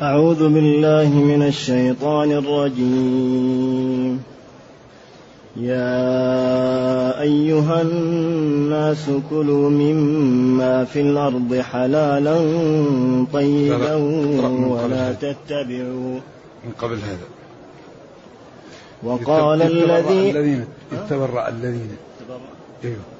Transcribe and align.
أعوذ 0.00 0.48
بالله 0.48 1.08
من 1.08 1.42
الشيطان 1.42 2.32
الرجيم. 2.32 4.22
يا 5.56 7.20
أيها 7.20 7.82
الناس 7.82 9.10
كلوا 9.30 9.70
مما 9.70 10.84
في 10.84 11.00
الأرض 11.00 11.54
حلالا 11.54 12.36
طيبا 13.32 13.94
ولا 14.72 15.12
تتبعوا. 15.12 16.20
من 16.64 16.72
قبل 16.78 16.96
هذا. 16.96 17.28
وقال 19.02 19.62
الذي 19.62 20.30
الذين 20.30 20.64
اتبرأ 20.92 21.48
الذين. 21.48 21.96
إيوه. 22.84 23.19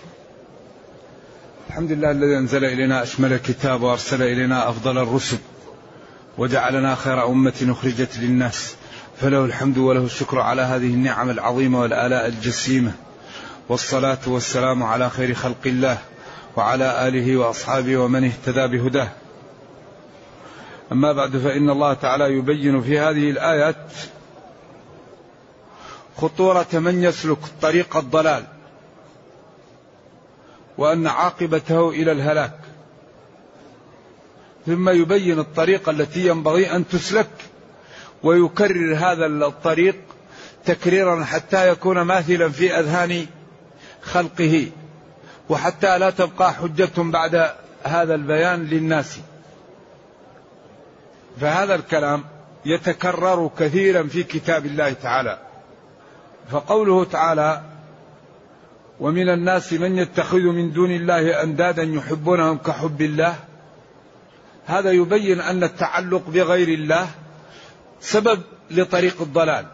الحمد 1.71 1.91
لله 1.91 2.11
الذي 2.11 2.37
أنزل 2.37 2.65
إلينا 2.65 3.03
أشمل 3.03 3.33
الكتاب 3.33 3.81
وأرسل 3.81 4.21
إلينا 4.23 4.69
أفضل 4.69 4.97
الرسل 4.97 5.37
وجعلنا 6.37 6.95
خير 6.95 7.27
أمة 7.27 7.67
أخرجت 7.69 8.17
للناس 8.17 8.75
فله 9.17 9.45
الحمد 9.45 9.77
وله 9.77 10.05
الشكر 10.05 10.39
على 10.39 10.61
هذه 10.61 10.85
النعم 10.85 11.29
العظيمة 11.29 11.79
والآلاء 11.79 12.27
الجسيمة 12.27 12.91
والصلاة 13.69 14.19
والسلام 14.27 14.83
على 14.83 15.09
خير 15.09 15.33
خلق 15.33 15.61
الله 15.65 15.97
وعلى 16.55 17.07
آله 17.07 17.37
وأصحابه 17.37 17.97
ومن 17.97 18.23
اهتدى 18.23 18.67
بهداه. 18.67 19.11
أما 20.91 21.13
بعد 21.13 21.37
فإن 21.37 21.69
الله 21.69 21.93
تعالى 21.93 22.33
يبين 22.33 22.81
في 22.81 22.99
هذه 22.99 23.29
الآيات 23.29 23.91
خطورة 26.17 26.67
من 26.73 27.03
يسلك 27.03 27.39
طريق 27.61 27.97
الضلال. 27.97 28.43
وأن 30.81 31.07
عاقبته 31.07 31.89
إلى 31.89 32.11
الهلاك. 32.11 32.57
ثم 34.65 34.89
يبين 34.89 35.39
الطريقة 35.39 35.89
التي 35.89 36.27
ينبغي 36.27 36.75
أن 36.75 36.87
تسلك 36.87 37.29
ويكرر 38.23 38.95
هذا 38.95 39.25
الطريق 39.25 39.95
تكريرا 40.65 41.23
حتى 41.23 41.69
يكون 41.69 42.01
ماثلا 42.01 42.49
في 42.49 42.79
أذهان 42.79 43.25
خلقه 44.01 44.71
وحتى 45.49 45.97
لا 45.97 46.09
تبقى 46.09 46.53
حجة 46.53 46.91
بعد 46.97 47.51
هذا 47.83 48.15
البيان 48.15 48.65
للناس. 48.65 49.19
فهذا 51.41 51.75
الكلام 51.75 52.23
يتكرر 52.65 53.51
كثيرا 53.59 54.03
في 54.03 54.23
كتاب 54.23 54.65
الله 54.65 54.93
تعالى. 54.93 55.39
فقوله 56.51 57.05
تعالى 57.05 57.70
ومن 59.01 59.29
الناس 59.29 59.73
من 59.73 59.97
يتخذ 59.97 60.39
من 60.39 60.71
دون 60.71 60.91
الله 60.91 61.43
أندادا 61.43 61.83
يحبونهم 61.83 62.57
كحب 62.57 63.01
الله. 63.01 63.35
هذا 64.65 64.91
يبين 64.91 65.41
أن 65.41 65.63
التعلق 65.63 66.29
بغير 66.29 66.67
الله 66.67 67.07
سبب 67.99 68.41
لطريق 68.71 69.21
الضلال. 69.21 69.65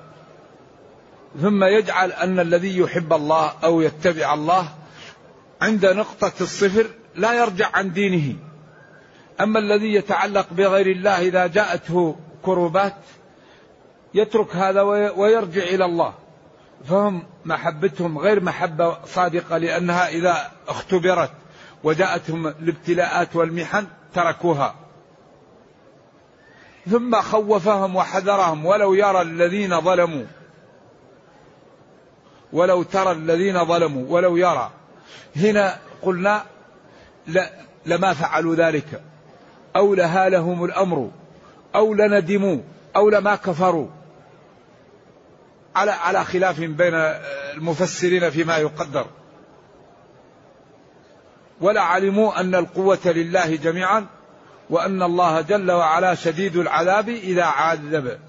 ثم 1.42 1.64
يجعل 1.64 2.12
أن 2.12 2.40
الذي 2.40 2.78
يحب 2.78 3.14
الله 3.14 3.54
أو 3.64 3.82
يتبع 3.82 4.34
الله 4.34 4.70
عند 5.62 5.86
نقطة 5.86 6.34
الصفر 6.42 6.86
لا 7.16 7.34
يرجع 7.34 7.70
عن 7.74 7.92
دينه. 7.92 8.36
أما 9.42 9.60
الذي 9.60 9.94
يتعلق 9.94 10.48
بغير 10.52 10.88
الله 10.88 11.20
إذا 11.20 11.48
جاءته 11.48 12.16
كروبات 12.42 12.96
يترك 14.14 14.56
هذا 14.56 14.82
ويرجع 15.12 15.64
إلى 15.64 15.86
الله. 15.86 16.14
فهم 16.86 17.24
محبتهم 17.46 18.18
غير 18.18 18.44
محبة 18.44 18.98
صادقة 19.06 19.58
لأنها 19.58 20.08
إذا 20.08 20.52
اختبرت 20.68 21.32
وجاءتهم 21.84 22.48
الابتلاءات 22.48 23.36
والمحن 23.36 23.88
تركوها. 24.14 24.76
ثم 26.90 27.22
خوفهم 27.22 27.96
وحذرهم. 27.96 28.66
ولو 28.66 28.94
يرى 28.94 29.22
الذين 29.22 29.82
ظلموا 29.82 30.26
ولو 32.54 32.84
ترى 32.84 33.12
الذين 33.12 33.66
ظلموا 33.66 34.06
ولو 34.10 34.38
يرى. 34.38 34.72
هنا 35.36 35.78
قلنا 36.02 36.44
لا 37.28 37.50
لما 37.86 38.14
فعلوا 38.14 38.56
ذلك. 38.56 39.02
أو 39.76 39.96
لهالهم 39.96 40.64
الأمر 40.64 41.12
أو 41.76 41.94
لندموا 41.94 42.58
أو 42.96 43.10
لما 43.10 43.36
كفروا. 43.36 43.88
على 45.78 45.92
على 45.92 46.26
خلاف 46.26 46.60
بين 46.60 46.94
المفسرين 47.54 48.30
فيما 48.30 48.58
يقدر. 48.58 49.06
ولا 51.62 51.82
علموا 51.82 52.40
أن 52.40 52.56
القوة 52.56 53.00
لله 53.06 53.56
جميعا 53.56 54.06
وأن 54.70 55.04
الله 55.04 55.42
جل 55.42 55.72
وعلا 55.72 56.16
شديد 56.16 56.56
العذاب 56.56 57.10
إذا 57.10 57.44
عذب. 57.44 58.20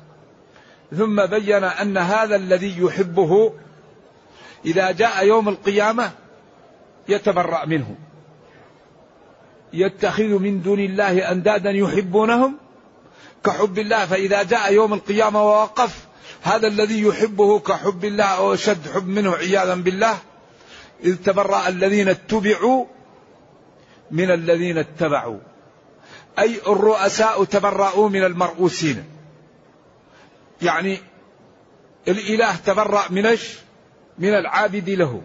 ثم 0.96 1.26
بين 1.26 1.64
أن 1.64 1.98
هذا 1.98 2.36
الذي 2.36 2.82
يحبه 2.82 3.52
إذا 4.64 4.90
جاء 4.90 5.26
يوم 5.26 5.48
القيامة 5.48 6.10
يتبرأ 7.08 7.64
منه. 7.64 7.96
يتخذ 9.72 10.38
من 10.38 10.62
دون 10.62 10.80
الله 10.80 11.32
أندادا 11.32 11.70
يحبونهم. 11.70 12.56
كحب 13.44 13.78
الله 13.78 14.06
فإذا 14.06 14.42
جاء 14.42 14.72
يوم 14.72 14.94
القيامة 14.94 15.42
ووقف 15.42 16.07
هذا 16.48 16.66
الذي 16.66 17.02
يحبه 17.02 17.58
كحب 17.58 18.04
الله 18.04 18.24
أو 18.24 18.54
أشد 18.54 18.88
حب 18.88 19.08
منه 19.08 19.34
عياذا 19.34 19.74
بالله 19.74 20.18
إذ 21.04 21.16
تبرأ 21.16 21.68
الذين 21.68 22.08
اتبعوا 22.08 22.86
من 24.10 24.30
الذين 24.30 24.78
اتبعوا. 24.78 25.38
أي 26.38 26.60
الرؤساء 26.66 27.44
تبرأوا 27.44 28.08
من 28.08 28.24
المرؤوسين. 28.24 29.04
يعني 30.62 30.98
الإله 32.08 32.56
تبرأ 32.56 33.02
من 33.10 33.36
من 34.18 34.34
العابد 34.34 34.90
له. 34.90 35.22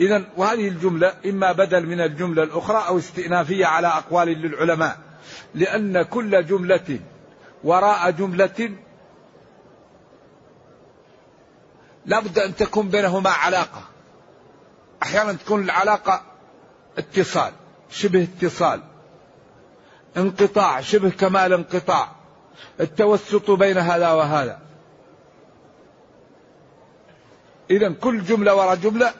إذا 0.00 0.24
وهذه 0.36 0.68
الجملة 0.68 1.14
إما 1.26 1.52
بدل 1.52 1.86
من 1.86 2.00
الجملة 2.00 2.42
الأخرى 2.42 2.84
أو 2.88 2.98
استئنافية 2.98 3.66
على 3.66 3.86
أقوال 3.86 4.28
للعلماء 4.28 4.98
لأن 5.54 6.02
كل 6.02 6.46
جملة 6.46 6.98
وراء 7.64 8.10
جملة 8.10 8.70
لابد 12.06 12.38
أن 12.38 12.56
تكون 12.56 12.88
بينهما 12.88 13.30
علاقة. 13.30 13.82
أحيانا 15.02 15.32
تكون 15.32 15.62
العلاقة 15.62 16.22
اتصال 16.98 17.52
شبه 17.90 18.22
اتصال. 18.22 18.82
انقطاع 20.16 20.80
شبه 20.80 21.10
كمال 21.10 21.52
انقطاع. 21.52 22.08
التوسط 22.80 23.50
بين 23.50 23.78
هذا 23.78 24.10
وهذا. 24.10 24.58
إذا 27.70 27.92
كل 27.92 28.24
جملة 28.24 28.54
وراء 28.54 28.74
جملة 28.74 29.14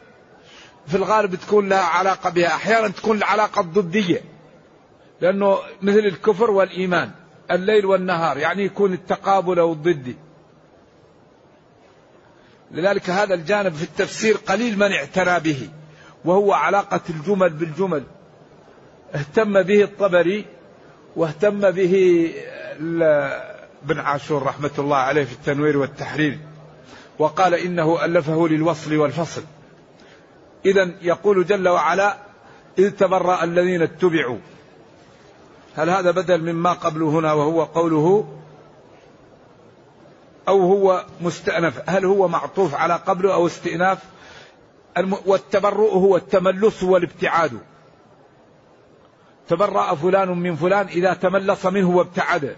في 0.87 0.97
الغالب 0.97 1.35
تكون 1.35 1.69
لها 1.69 1.85
علاقة 1.85 2.31
بها. 2.31 2.47
أحيانا 2.47 2.89
تكون 2.89 3.17
العلاقة 3.17 3.61
الضدية 3.61 4.21
لأنه 5.21 5.59
مثل 5.83 5.99
الكفر 5.99 6.51
والإيمان 6.51 7.11
الليل 7.51 7.87
والنهار 7.87 8.39
يعني 8.39 8.65
يكون 8.65 8.93
التقابل 8.93 9.59
أو 9.59 9.73
الضدي 9.73 10.17
لذلك 12.75 13.11
هذا 13.11 13.35
الجانب 13.35 13.75
في 13.75 13.83
التفسير 13.83 14.37
قليل 14.37 14.79
من 14.79 14.93
اعتنى 14.93 15.41
به 15.41 15.69
وهو 16.25 16.53
علاقة 16.53 17.01
الجمل 17.11 17.51
بالجمل. 17.51 18.05
اهتم 19.15 19.63
به 19.63 19.83
الطبري 19.83 20.45
واهتم 21.17 21.71
به 21.71 22.33
ابن 23.85 23.99
عاشور 23.99 24.43
رحمة 24.43 24.71
الله 24.79 24.97
عليه 24.97 25.25
في 25.25 25.33
التنوير 25.33 25.77
والتحرير 25.77 26.39
وقال 27.19 27.55
إنه 27.55 28.05
ألفه 28.05 28.49
للوصل 28.49 28.97
والفصل. 28.97 29.43
إذا 30.67 30.91
يقول 31.03 31.47
جل 31.47 31.69
وعلا 31.69 32.17
إذ 32.79 32.91
تبرأ 32.91 33.45
الذين 33.45 33.83
اتبعوا 33.83 34.39
هل 35.77 35.91
هذا 35.91 36.11
بدل 36.11 36.53
مما 36.53 36.73
قبله 36.73 37.09
هنا 37.09 37.33
وهو 37.33 37.65
قوله 37.65 38.29
أو 40.49 40.61
هو 40.61 41.05
مستأنف؟ 41.21 41.83
هل 41.87 42.05
هو 42.05 42.29
معطوف 42.29 42.75
على 42.75 42.95
قبله 42.95 43.35
أو 43.35 43.47
استئناف؟ 43.47 43.99
والتبرؤ 45.27 45.93
هو 45.93 46.17
التملص 46.17 46.83
والابتعاد. 46.83 47.59
تبرأ 49.49 49.95
فلان 49.95 50.29
من 50.29 50.57
فلان 50.57 50.87
إذا 50.87 51.15
تملص 51.15 51.67
منه 51.67 51.91
وابتعد. 51.91 52.57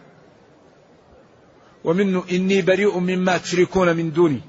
ومنه 1.84 2.24
إني 2.30 2.62
بريء 2.62 2.98
مما 2.98 3.38
تشركون 3.38 3.96
من 3.96 4.12
دوني. 4.12 4.40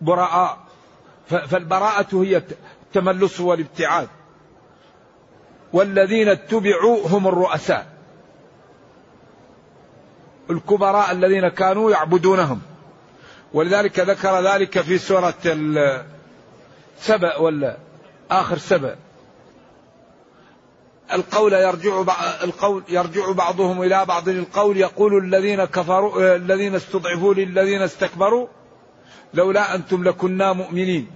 براء. 0.00 0.58
فالبراءة 1.26 2.22
هي 2.22 2.42
التملص 2.82 3.40
والابتعاد. 3.40 4.08
والذين 5.72 6.28
اتبعوا 6.28 7.08
هم 7.08 7.28
الرؤساء. 7.28 7.95
الكبراء 10.50 11.12
الذين 11.12 11.48
كانوا 11.48 11.90
يعبدونهم. 11.90 12.60
ولذلك 13.52 13.98
ذكر 14.00 14.40
ذلك 14.40 14.80
في 14.80 14.98
سورة 14.98 15.34
سبأ 17.00 17.36
ولا 17.36 17.76
آخر 18.30 18.58
سبأ. 18.58 18.96
القول 21.12 21.52
يرجع 21.52 22.04
القول 22.44 22.82
يرجع 22.88 23.32
بعضهم 23.32 23.82
إلى 23.82 24.04
بعض. 24.04 24.28
القول 24.28 24.76
يقول 24.76 25.24
الذين 25.24 25.64
كفروا 25.64 26.36
الذين 26.36 26.74
استضعفوا 26.74 27.34
للذين 27.34 27.82
استكبروا 27.82 28.46
لولا 29.34 29.74
أنتم 29.74 30.04
لكنا 30.04 30.52
مؤمنين. 30.52 31.10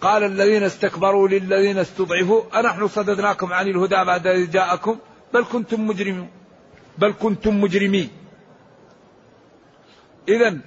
قال 0.00 0.24
الذين 0.24 0.62
استكبروا 0.62 1.28
للذين 1.28 1.78
استضعفوا 1.78 2.60
أنحن 2.60 2.88
صددناكم 2.88 3.52
عن 3.52 3.68
الهدى 3.68 4.04
بعد 4.04 4.26
إذ 4.26 4.50
جاءكم 4.50 4.98
بل 5.34 5.44
كنتم 5.52 5.86
مجرمين. 5.86 6.30
بل 6.98 7.14
كنتم 7.22 7.60
مجرمين. 7.60 8.10
إذا 10.28 10.58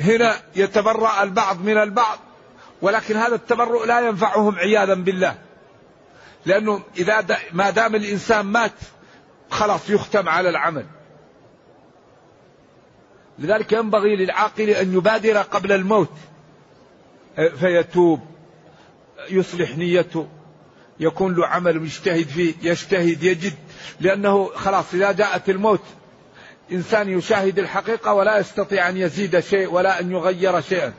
هنا 0.00 0.36
يتبرأ 0.56 1.22
البعض 1.22 1.60
من 1.60 1.78
البعض 1.78 2.18
ولكن 2.82 3.16
هذا 3.16 3.34
التبرؤ 3.34 3.84
لا 3.84 4.00
ينفعهم 4.00 4.54
عياذا 4.54 4.94
بالله. 4.94 5.38
لأنه 6.46 6.82
إذا 6.96 7.24
ما 7.52 7.70
دام 7.70 7.94
الإنسان 7.94 8.46
مات 8.46 8.72
خلاص 9.50 9.90
يختم 9.90 10.28
على 10.28 10.48
العمل. 10.48 10.86
لذلك 13.38 13.72
ينبغي 13.72 14.16
للعاقل 14.16 14.70
أن 14.70 14.94
يبادر 14.94 15.38
قبل 15.38 15.72
الموت. 15.72 16.12
فيتوب 17.60 18.20
يصلح 19.30 19.76
نيته 19.76 20.28
يكون 21.00 21.34
له 21.34 21.46
عمل 21.46 21.76
يجتهد 21.76 22.26
فيه 22.26 22.54
يجتهد 22.62 23.22
يجد 23.22 23.54
لأنه 24.00 24.50
خلاص 24.54 24.94
إذا 24.94 25.12
جاءت 25.12 25.50
الموت 25.50 25.80
إنسان 26.72 27.18
يشاهد 27.18 27.58
الحقيقة 27.58 28.12
ولا 28.12 28.38
يستطيع 28.38 28.88
أن 28.88 28.96
يزيد 28.96 29.40
شيء 29.40 29.72
ولا 29.72 30.00
أن 30.00 30.12
يغير 30.12 30.60
شيئا. 30.60 30.92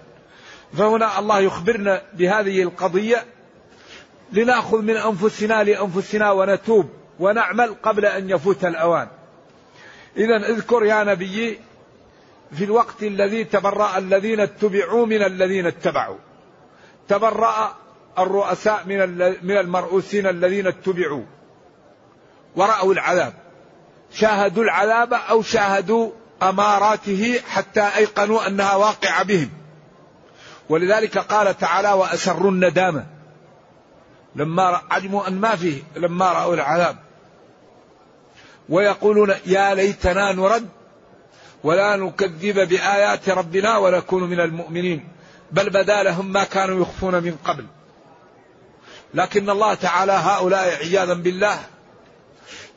فهنا 0.77 1.19
الله 1.19 1.39
يخبرنا 1.39 2.01
بهذه 2.13 2.63
القضية 2.63 3.25
لنأخذ 4.31 4.81
من 4.81 4.97
أنفسنا 4.97 5.63
لأنفسنا 5.63 6.31
ونتوب 6.31 6.89
ونعمل 7.19 7.75
قبل 7.83 8.05
أن 8.05 8.29
يفوت 8.29 8.65
الأوان. 8.65 9.07
إذا 10.17 10.35
اذكر 10.35 10.85
يا 10.85 11.03
نبي 11.03 11.59
في 12.51 12.63
الوقت 12.63 13.03
الذي 13.03 13.43
تبرأ 13.43 13.97
الذين 13.97 14.39
اتبعوا 14.39 15.05
من 15.05 15.23
الذين 15.23 15.65
اتبعوا. 15.65 16.17
تبرأ 17.07 17.75
الرؤساء 18.19 18.83
من 19.43 19.57
المرؤوسين 19.57 20.27
الذين 20.27 20.67
اتبعوا. 20.67 21.23
ورأوا 22.55 22.93
العذاب. 22.93 23.33
شاهدوا 24.13 24.63
العذاب 24.63 25.13
أو 25.13 25.41
شاهدوا 25.41 26.11
أماراته 26.43 27.39
حتى 27.49 27.81
أيقنوا 27.97 28.47
أنها 28.47 28.75
واقعة 28.75 29.23
بهم. 29.23 29.49
ولذلك 30.69 31.17
قال 31.17 31.57
تعالى 31.57 31.91
وأسروا 31.91 32.51
الندامة. 32.51 33.05
لما 34.35 34.81
علموا 34.91 35.27
أن 35.27 35.39
ما 35.39 35.55
فيه 35.55 35.83
لما 35.95 36.31
رأوا 36.31 36.53
العذاب. 36.55 36.95
ويقولون 38.69 39.33
يا 39.45 39.75
ليتنا 39.75 40.31
نرد 40.31 40.69
ولا 41.63 41.95
نكذب 41.95 42.69
بآيات 42.69 43.29
ربنا 43.29 43.77
ونكون 43.77 44.23
من 44.23 44.39
المؤمنين. 44.39 45.07
بل 45.51 45.69
بدا 45.69 46.03
لهم 46.03 46.31
ما 46.31 46.43
كانوا 46.43 46.81
يخفون 46.81 47.23
من 47.23 47.37
قبل. 47.45 47.65
لكن 49.13 49.49
الله 49.49 49.73
تعالى 49.73 50.11
هؤلاء 50.11 50.75
عياذا 50.75 51.13
بالله 51.13 51.59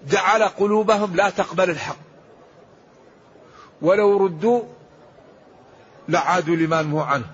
جعل 0.09 0.43
قلوبهم 0.43 1.17
لا 1.17 1.31
تقبل 1.31 1.71
الحق. 1.71 1.97
ولو 3.83 4.17
ردوا 4.17 4.63
لعادوا 6.09 6.57
لما 6.57 6.83
نهوا 6.83 7.03
عنه. 7.03 7.25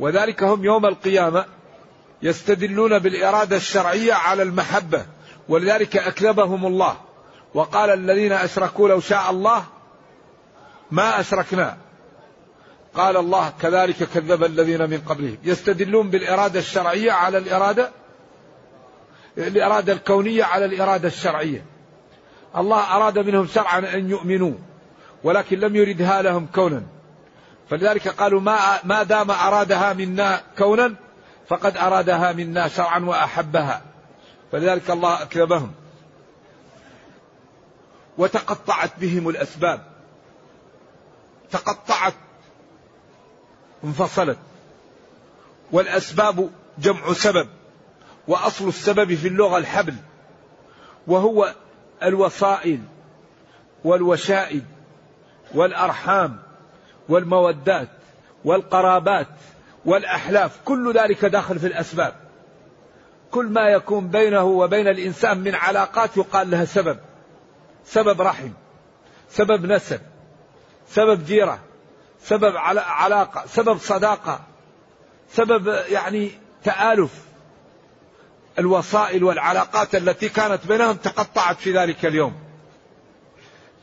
وذلك 0.00 0.42
هم 0.42 0.64
يوم 0.64 0.86
القيامة 0.86 1.44
يستدلون 2.22 2.98
بالإرادة 2.98 3.56
الشرعية 3.56 4.12
على 4.12 4.42
المحبة 4.42 5.06
ولذلك 5.48 5.96
أكذبهم 5.96 6.66
الله. 6.66 6.96
وقال 7.54 7.90
الذين 7.90 8.32
أشركوا 8.32 8.88
لو 8.88 9.00
شاء 9.00 9.30
الله 9.30 9.64
ما 10.90 11.20
أشركنا. 11.20 11.76
قال 12.94 13.16
الله 13.16 13.52
كذلك 13.62 13.96
كذب 14.14 14.44
الذين 14.44 14.90
من 14.90 15.02
قبلهم. 15.08 15.38
يستدلون 15.44 16.10
بالإرادة 16.10 16.60
الشرعية 16.60 17.12
على 17.12 17.38
الإرادة 17.38 17.90
الإرادة 19.38 19.92
الكونية 19.92 20.44
على 20.44 20.64
الإرادة 20.64 21.08
الشرعية. 21.08 21.64
الله 22.56 22.96
أراد 22.96 23.18
منهم 23.18 23.46
شرعا 23.46 23.78
أن 23.78 24.10
يؤمنوا 24.10 24.54
ولكن 25.24 25.60
لم 25.60 25.76
يردها 25.76 26.22
لهم 26.22 26.46
كونا. 26.54 26.82
فلذلك 27.70 28.08
قالوا 28.08 28.40
ما 28.40 28.58
ما 28.84 29.02
دام 29.02 29.30
أرادها 29.30 29.92
منا 29.92 30.42
كونا 30.58 30.94
فقد 31.48 31.76
أرادها 31.76 32.32
منا 32.32 32.68
شرعا 32.68 32.98
وأحبها. 32.98 33.82
فلذلك 34.52 34.90
الله 34.90 35.22
أكذبهم 35.22 35.72
وتقطعت 38.18 38.90
بهم 39.00 39.28
الأسباب. 39.28 39.86
تقطعت 41.50 42.14
انفصلت. 43.84 44.38
والأسباب 45.72 46.50
جمع 46.78 47.12
سبب. 47.12 47.48
وأصل 48.28 48.68
السبب 48.68 49.14
في 49.14 49.28
اللغة 49.28 49.58
الحبل 49.58 49.94
وهو 51.06 51.54
الوسائل 52.02 52.80
والوشائد 53.84 54.64
والأرحام 55.54 56.38
والمودات 57.08 57.88
والقرابات 58.44 59.26
والأحلاف 59.84 60.58
كل 60.64 60.92
ذلك 60.92 61.24
داخل 61.24 61.58
في 61.58 61.66
الأسباب. 61.66 62.14
كل 63.30 63.46
ما 63.46 63.68
يكون 63.68 64.08
بينه 64.08 64.44
وبين 64.44 64.88
الإنسان 64.88 65.38
من 65.38 65.54
علاقات 65.54 66.16
يقال 66.16 66.50
لها 66.50 66.64
سبب 66.64 66.98
سبب 67.84 68.20
رحم 68.20 68.50
سبب 69.28 69.66
نسب 69.66 70.00
سبب 70.88 71.24
جيرة 71.24 71.58
سبب 72.22 72.56
علاقة 72.76 73.46
سبب 73.46 73.78
صداقة 73.78 74.40
سبب 75.32 75.66
يعني 75.88 76.30
تآلف. 76.64 77.29
الوسائل 78.58 79.24
والعلاقات 79.24 79.94
التي 79.94 80.28
كانت 80.28 80.66
بينهم 80.66 80.96
تقطعت 80.96 81.56
في 81.56 81.72
ذلك 81.78 82.06
اليوم. 82.06 82.34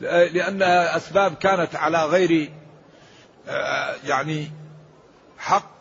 لأنها 0.02 0.98
أسباب 0.98 1.36
كانت 1.36 1.76
على 1.76 2.06
غير 2.06 2.52
يعني 4.04 4.52
حق 5.38 5.72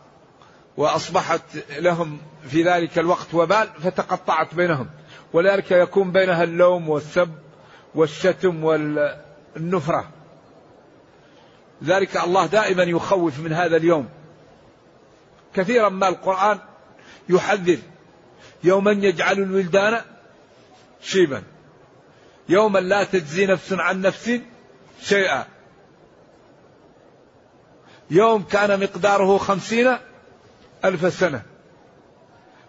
وأصبحت 0.77 1.43
لهم 1.79 2.19
في 2.49 2.63
ذلك 2.63 2.99
الوقت 2.99 3.35
وبال 3.35 3.69
فتقطعت 3.83 4.55
بينهم. 4.55 4.91
ولذلك 5.33 5.71
يكون 5.71 6.13
بينها 6.13 6.45
اللوم 6.45 6.89
والسب 6.89 7.35
والشتم 7.95 8.65
والنفرة. 8.65 10.09
ذلك 11.85 12.17
الله 12.17 12.47
دائما 12.47 12.83
يخوف 12.83 13.39
من 13.39 13.53
هذا 13.53 13.77
اليوم. 13.77 14.09
كثيرا 15.55 15.89
ما 15.89 16.09
القرآن 16.09 16.59
يحذر 17.29 17.79
يوما 18.65 18.91
يجعل 18.91 19.39
الولدان 19.39 20.01
شيبا. 21.03 21.43
يوما 22.49 22.79
لا 22.79 23.05
تجزي 23.05 23.47
نفس 23.47 23.73
عن 23.73 24.01
نفس 24.01 24.41
شيئا. 25.03 25.47
يوم 28.11 28.43
كان 28.43 28.81
مقداره 28.81 29.39
خمسين 29.39 29.97
ألف 30.85 31.15
سنة. 31.15 31.43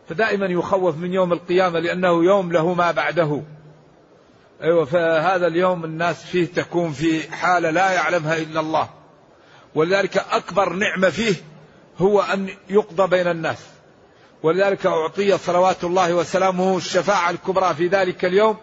فدائما 0.10 0.46
يخوف 0.46 0.98
من 0.98 1.14
يوم 1.14 1.34
القيامة 1.34 1.80
لأنه 1.80 2.24
يوم 2.24 2.52
له 2.52 2.74
ما 2.74 2.92
بعده. 2.92 3.42
أيوة 4.62 4.86
فهذا 4.86 5.48
اليوم 5.48 5.86
الناس 5.86 6.26
فيه 6.26 6.46
تكون 6.46 6.92
في 6.92 7.32
حالة 7.32 7.70
لا 7.70 7.92
يعلمها 7.92 8.38
إلا 8.38 8.60
الله. 8.60 8.90
ولذلك 9.76 10.18
أكبر 10.18 10.74
نعمة 10.74 11.10
فيه 11.10 11.36
هو 11.98 12.22
أن 12.22 12.50
يقضى 12.70 13.08
بين 13.08 13.28
الناس. 13.28 13.77
ولذلك 14.44 14.86
أعطي 14.86 15.38
صلوات 15.38 15.84
الله 15.84 16.14
وسلامه 16.14 16.78
الشفاعة 16.78 17.30
الكبرى 17.30 17.74
في 17.74 17.88
ذلك 17.88 18.26
اليوم 18.26 18.58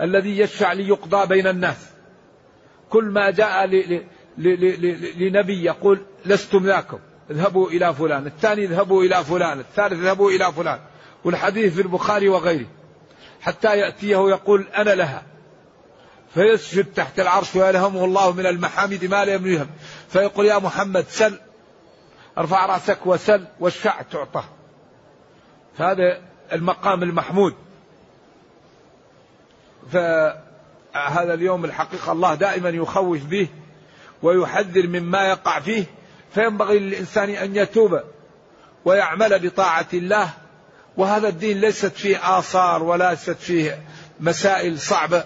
الذي 0.00 0.38
يشفع 0.38 0.72
ليقضى 0.72 1.26
بين 1.26 1.46
الناس. 1.46 1.76
كل 2.90 3.04
ما 3.04 3.30
جاء 3.30 3.66
لنبي 5.18 5.64
يقول 5.64 6.00
لستم 6.24 6.66
ذاكم 6.66 6.98
اذهبوا 7.30 7.70
إلى 7.70 7.94
فلان 7.94 8.26
الثاني 8.26 8.64
اذهبوا 8.64 9.02
إلى 9.04 9.24
فلان 9.24 9.60
الثالث 9.60 9.92
اذهبوا 9.92 10.30
إلى 10.30 10.52
فلان 10.52 10.80
والحديث 11.24 11.74
في 11.74 11.82
البخاري 11.82 12.28
وغيره 12.28 12.66
حتى 13.40 13.78
يأتيه 13.78 14.28
يقول 14.28 14.66
أنا 14.76 14.90
لها. 14.90 15.22
فيسجد 16.34 16.84
تحت 16.84 17.20
العرش 17.20 17.56
ويلهمه 17.56 18.04
الله 18.04 18.32
من 18.32 18.46
المحامد 18.46 19.04
ما 19.04 19.24
لم 19.24 19.46
يهم 19.46 19.68
فيقول 20.08 20.46
يا 20.46 20.58
محمد 20.58 21.04
سل 21.08 21.38
ارفع 22.38 22.66
رأسك 22.66 23.06
وسل 23.06 23.44
والشع 23.60 24.02
تعطى. 24.02 24.44
هذا 25.78 26.20
المقام 26.52 27.02
المحمود. 27.02 27.54
فهذا 29.92 31.34
اليوم 31.34 31.64
الحقيقة 31.64 32.12
الله 32.12 32.34
دائما 32.34 32.68
يخوف 32.68 33.24
به 33.24 33.48
ويحذر 34.22 34.86
مما 34.86 35.28
يقع 35.28 35.60
فيه 35.60 35.84
فينبغي 36.34 36.78
للإنسان 36.78 37.30
أن 37.30 37.56
يتوب 37.56 38.00
ويعمل 38.84 39.38
بطاعة 39.38 39.88
الله. 39.94 40.30
وهذا 40.96 41.28
الدين 41.28 41.60
ليست 41.60 41.92
فيه 41.92 42.38
آثار 42.38 42.82
ولا 42.82 43.10
ليست 43.10 43.36
فيه 43.40 43.82
مسائل 44.20 44.78
صعبة. 44.78 45.24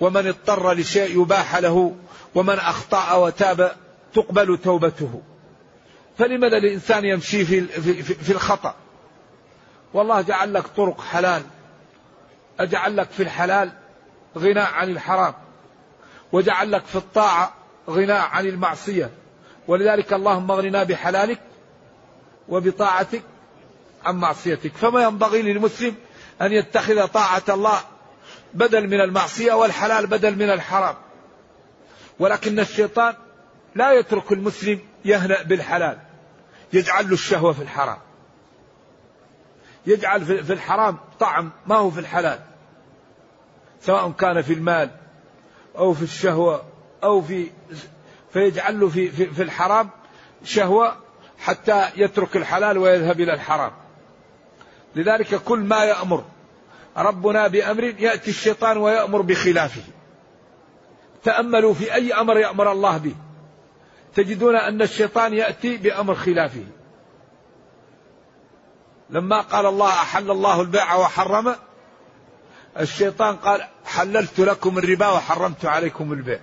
ومن 0.00 0.26
اضطر 0.26 0.72
لشيء 0.72 1.22
يباح 1.22 1.56
له 1.56 1.96
ومن 2.34 2.58
أخطأ 2.58 3.14
وتاب 3.14 3.72
تقبل 4.14 4.58
توبته. 4.58 5.22
فلماذا 6.18 6.56
الإنسان 6.56 7.04
يمشي 7.04 7.44
في, 7.44 7.60
في, 7.60 8.02
في 8.02 8.32
الخطأ؟ 8.32 8.74
والله 9.94 10.20
جعل 10.20 10.54
لك 10.54 10.66
طرق 10.66 11.00
حلال 11.00 11.42
أجعل 12.60 12.96
لك 12.96 13.10
في 13.10 13.22
الحلال 13.22 13.72
غناء 14.38 14.72
عن 14.72 14.90
الحرام 14.90 15.34
وجعل 16.32 16.72
لك 16.72 16.84
في 16.84 16.96
الطاعة 16.96 17.54
غناء 17.90 18.20
عن 18.20 18.46
المعصية. 18.46 19.10
ولذلك 19.68 20.12
اللهم 20.12 20.50
اغننا 20.50 20.82
بحلالك 20.82 21.40
وبطاعتك 22.48 23.22
عن 24.04 24.16
معصيتك. 24.16 24.72
فما 24.76 25.02
ينبغي 25.02 25.42
للمسلم 25.42 25.94
أن 26.42 26.52
يتخذ 26.52 27.06
طاعة 27.06 27.42
الله 27.48 27.78
بدل 28.54 28.86
من 28.86 29.00
المعصية 29.00 29.52
والحلال 29.52 30.06
بدل 30.06 30.34
من 30.34 30.50
الحرام. 30.50 30.94
ولكن 32.18 32.60
الشيطان 32.60 33.14
لا 33.74 33.92
يترك 33.92 34.32
المسلم 34.32 34.80
يهنأ 35.04 35.42
بالحلال 35.42 35.98
يجعل 36.72 37.06
له 37.06 37.12
الشهوة 37.12 37.52
في 37.52 37.62
الحرام. 37.62 37.98
يجعل 39.86 40.24
في 40.24 40.52
الحرام 40.52 40.98
طعم 41.20 41.50
ما 41.66 41.76
هو 41.76 41.90
في 41.90 42.00
الحلال. 42.00 42.38
سواء 43.80 44.10
كان 44.10 44.42
في 44.42 44.52
المال 44.52 44.90
أو 45.78 45.94
في 45.94 46.02
الشهوة 46.02 46.62
أو 47.04 47.22
في 47.22 47.50
فيجعل 48.32 48.80
له 48.80 48.88
في, 48.88 49.10
في, 49.10 49.26
في 49.26 49.42
الحرام 49.42 49.90
شهوة 50.44 50.96
حتى 51.38 51.88
يترك 51.96 52.36
الحلال 52.36 52.78
ويذهب 52.78 53.20
إلى 53.20 53.34
الحرام. 53.34 53.72
لذلك 54.96 55.34
كل 55.34 55.58
ما 55.58 55.84
يأمر 55.84 56.24
ربنا 56.96 57.46
بأمر 57.46 57.84
يأتي 57.84 58.30
الشيطان 58.30 58.76
ويأمر 58.76 59.22
بخلافه. 59.22 59.82
تأملوا 61.22 61.74
في 61.74 61.94
أي 61.94 62.12
أمر 62.12 62.38
يأمر 62.38 62.72
الله 62.72 62.96
به. 62.96 63.14
تجدون 64.14 64.56
أن 64.56 64.82
الشيطان 64.82 65.34
يأتي 65.34 65.76
بأمر 65.76 66.14
خلافه. 66.14 66.64
لما 69.14 69.40
قال 69.40 69.66
الله 69.66 69.88
أحل 69.88 70.30
الله 70.30 70.60
البيع 70.60 70.94
وحرم 70.94 71.54
الشيطان 72.80 73.36
قال 73.36 73.64
حللت 73.84 74.40
لكم 74.40 74.78
الربا 74.78 75.08
وحرمت 75.08 75.64
عليكم 75.64 76.12
البيع. 76.12 76.40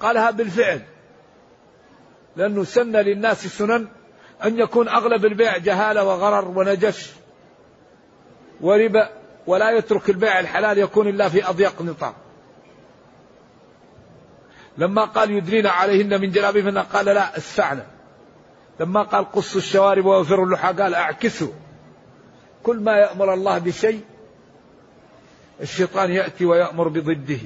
قالها 0.00 0.30
بالفعل 0.30 0.82
لأنه 2.36 2.64
سن 2.64 2.96
للناس 2.96 3.46
سنن 3.46 3.88
أن 4.44 4.58
يكون 4.58 4.88
أغلب 4.88 5.24
البيع 5.24 5.56
جهالة 5.56 6.04
وغرر 6.04 6.48
ونجش 6.48 7.10
وربا 8.60 9.10
ولا 9.46 9.70
يترك 9.70 10.10
البيع 10.10 10.40
الحلال 10.40 10.78
يكون 10.78 11.08
إلا 11.08 11.28
في 11.28 11.48
أضيق 11.48 11.82
نطاق. 11.82 12.14
لما 14.78 15.04
قال 15.04 15.30
يدنين 15.30 15.66
عليهن 15.66 16.20
من 16.20 16.30
جلابيبهن 16.30 16.78
قال 16.78 17.06
لا 17.06 17.36
اسفعنا 17.36 17.86
لما 18.80 19.02
قال 19.02 19.32
قصوا 19.32 19.60
الشوارب 19.60 20.04
ووفروا 20.04 20.46
اللحى 20.46 20.72
قال 20.72 20.94
اعكسوا. 20.94 21.52
كل 22.62 22.80
ما 22.80 22.92
يأمر 22.92 23.34
الله 23.34 23.58
بشيء 23.58 24.00
الشيطان 25.60 26.10
يأتي 26.10 26.44
ويأمر 26.44 26.88
بضده. 26.88 27.40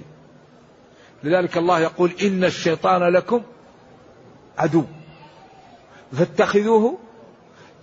لذلك 1.25 1.57
الله 1.57 1.81
يقول 1.81 2.13
إن 2.23 2.45
الشيطان 2.45 3.03
لكم 3.03 3.43
عدو. 4.59 4.85
فاتخذوه 6.13 6.99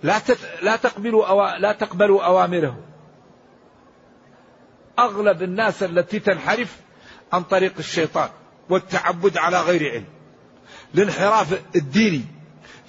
لا 0.02 0.20
لا 0.62 0.76
تقبلوا 0.76 1.26
أو 1.26 1.56
لا 1.56 1.72
تقبلوا 1.72 2.22
أوامره. 2.22 2.78
أغلب 4.98 5.42
الناس 5.42 5.82
التي 5.82 6.18
تنحرف 6.18 6.76
عن 7.32 7.42
طريق 7.42 7.72
الشيطان 7.78 8.28
والتعبد 8.68 9.38
على 9.38 9.60
غير 9.60 9.92
علم. 9.92 10.06
الانحراف 10.94 11.60
الديني 11.76 12.24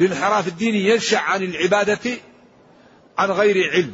الانحراف 0.01 0.47
الديني 0.47 0.89
ينشأ 0.89 1.17
عن 1.17 1.43
العبادة 1.43 2.11
عن 3.17 3.31
غير 3.31 3.71
علم. 3.71 3.93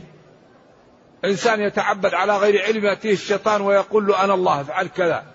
إنسان 1.25 1.61
يتعبد 1.61 2.13
على 2.13 2.37
غير 2.37 2.63
علم 2.63 2.85
يأتيه 2.85 3.13
الشيطان 3.13 3.61
ويقول 3.61 4.07
له 4.07 4.23
أنا 4.23 4.33
الله 4.33 4.61
أفعل 4.61 4.87
كذا. 4.87 5.25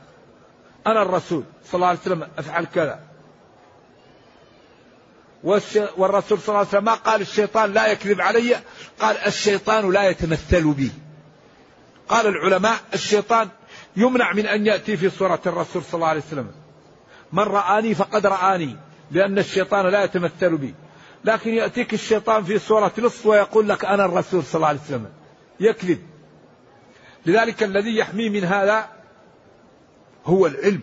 أنا 0.87 1.03
الرسول 1.03 1.45
صلى 1.65 1.75
الله 1.75 1.87
عليه 1.87 1.99
وسلم 1.99 2.29
أفعل 2.39 2.65
كذا. 2.65 3.01
والرسول 5.97 6.39
صلى 6.39 6.49
الله 6.49 6.59
عليه 6.59 6.69
وسلم 6.69 6.85
ما 6.85 6.95
قال 6.95 7.21
الشيطان 7.21 7.73
لا 7.73 7.87
يكذب 7.87 8.21
علي 8.21 8.57
قال 9.01 9.17
الشيطان 9.17 9.93
لا 9.93 10.09
يتمثل 10.09 10.73
بي. 10.73 10.93
قال 12.09 12.27
العلماء 12.27 12.77
الشيطان 12.95 13.49
يمنع 13.97 14.33
من 14.33 14.47
أن 14.47 14.67
يأتي 14.67 14.97
في 14.97 15.11
صورة 15.11 15.41
الرسول 15.47 15.83
صلى 15.83 15.95
الله 15.95 16.09
عليه 16.09 16.21
وسلم. 16.21 16.51
من 17.33 17.43
رآني 17.43 17.95
فقد 17.95 18.27
رآني 18.27 18.77
لأن 19.11 19.39
الشيطان 19.39 19.87
لا 19.87 20.05
يتمثل 20.05 20.57
بي. 20.57 20.75
لكن 21.25 21.55
يأتيك 21.55 21.95
الشيطان 21.95 22.45
في 22.45 22.59
صورة 22.59 22.93
لص 22.99 23.27
ويقول 23.27 23.69
لك 23.69 23.85
أنا 23.85 24.05
الرسول 24.05 24.45
صلى 24.45 24.55
الله 24.55 24.69
عليه 24.69 24.81
وسلم. 24.81 25.22
يكذب. 25.63 25.99
لذلك 27.27 27.63
الذي 27.63 27.97
يحمي 27.97 28.31
من 28.31 28.45
هذا 28.45 28.89
هو 30.25 30.47
العلم. 30.47 30.83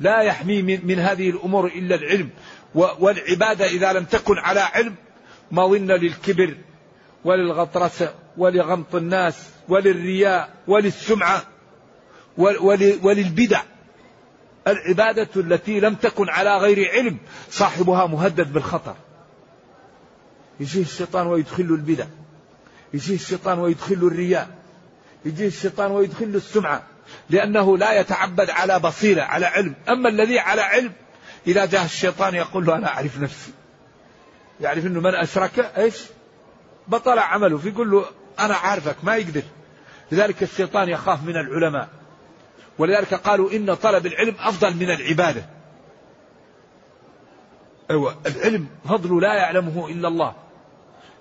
لا 0.00 0.20
يحمي 0.20 0.62
من, 0.62 0.98
هذه 0.98 1.30
الأمور 1.30 1.66
إلا 1.66 1.94
العلم. 1.94 2.30
والعبادة 2.74 3.66
إذا 3.66 3.92
لم 3.92 4.04
تكن 4.04 4.38
على 4.38 4.60
علم 4.60 4.94
مظنة 5.50 5.94
للكبر 5.94 6.56
وللغطرسة 7.24 8.14
ولغمط 8.36 8.94
الناس 8.94 9.50
وللرياء 9.68 10.54
وللسمعة 10.66 11.42
وللبدع. 13.02 13.62
العبادة 14.66 15.28
التي 15.36 15.80
لم 15.80 15.94
تكن 15.94 16.28
على 16.28 16.56
غير 16.56 16.90
علم 16.90 17.18
صاحبها 17.50 18.06
مهدد 18.06 18.52
بالخطر. 18.52 18.96
يجيه 20.60 20.82
الشيطان 20.82 21.26
ويدخل 21.26 21.62
البدع. 21.62 22.06
يجيه 22.94 23.14
الشيطان 23.14 23.58
ويدخل 23.58 23.94
الرياء 23.94 24.48
يجيه 25.24 25.46
الشيطان 25.46 25.90
ويدخل 25.90 26.24
السمعة 26.24 26.82
لأنه 27.30 27.78
لا 27.78 28.00
يتعبد 28.00 28.50
على 28.50 28.78
بصيرة 28.78 29.22
على 29.22 29.46
علم. 29.46 29.74
أما 29.88 30.08
الذي 30.08 30.38
على 30.38 30.62
علم 30.62 30.92
إذا 31.46 31.64
جاء 31.64 31.84
الشيطان 31.84 32.34
يقول 32.34 32.66
له 32.66 32.76
أنا 32.76 32.88
أعرف 32.88 33.20
نفسي. 33.20 33.52
يعرف 34.60 34.86
أنه 34.86 35.00
من 35.00 35.14
أشرك 35.14 35.72
إيش؟ 35.78 36.02
بطل 36.88 37.18
عمله. 37.18 37.58
فيقول 37.58 37.90
له 37.90 38.04
أنا 38.38 38.54
عارفك 38.54 38.96
ما 39.02 39.16
يقدر. 39.16 39.42
لذلك 40.12 40.42
الشيطان 40.42 40.88
يخاف 40.88 41.22
من 41.22 41.36
العلماء. 41.36 41.88
ولذلك 42.78 43.14
قالوا 43.14 43.52
إن 43.52 43.74
طلب 43.74 44.06
العلم 44.06 44.34
أفضل 44.38 44.76
من 44.76 44.90
العبادة. 44.90 45.46
أيوة 47.90 48.16
العلم 48.26 48.66
فضل 48.88 49.22
لا 49.22 49.34
يعلمه 49.34 49.88
إلا 49.88 50.08
الله. 50.08 50.34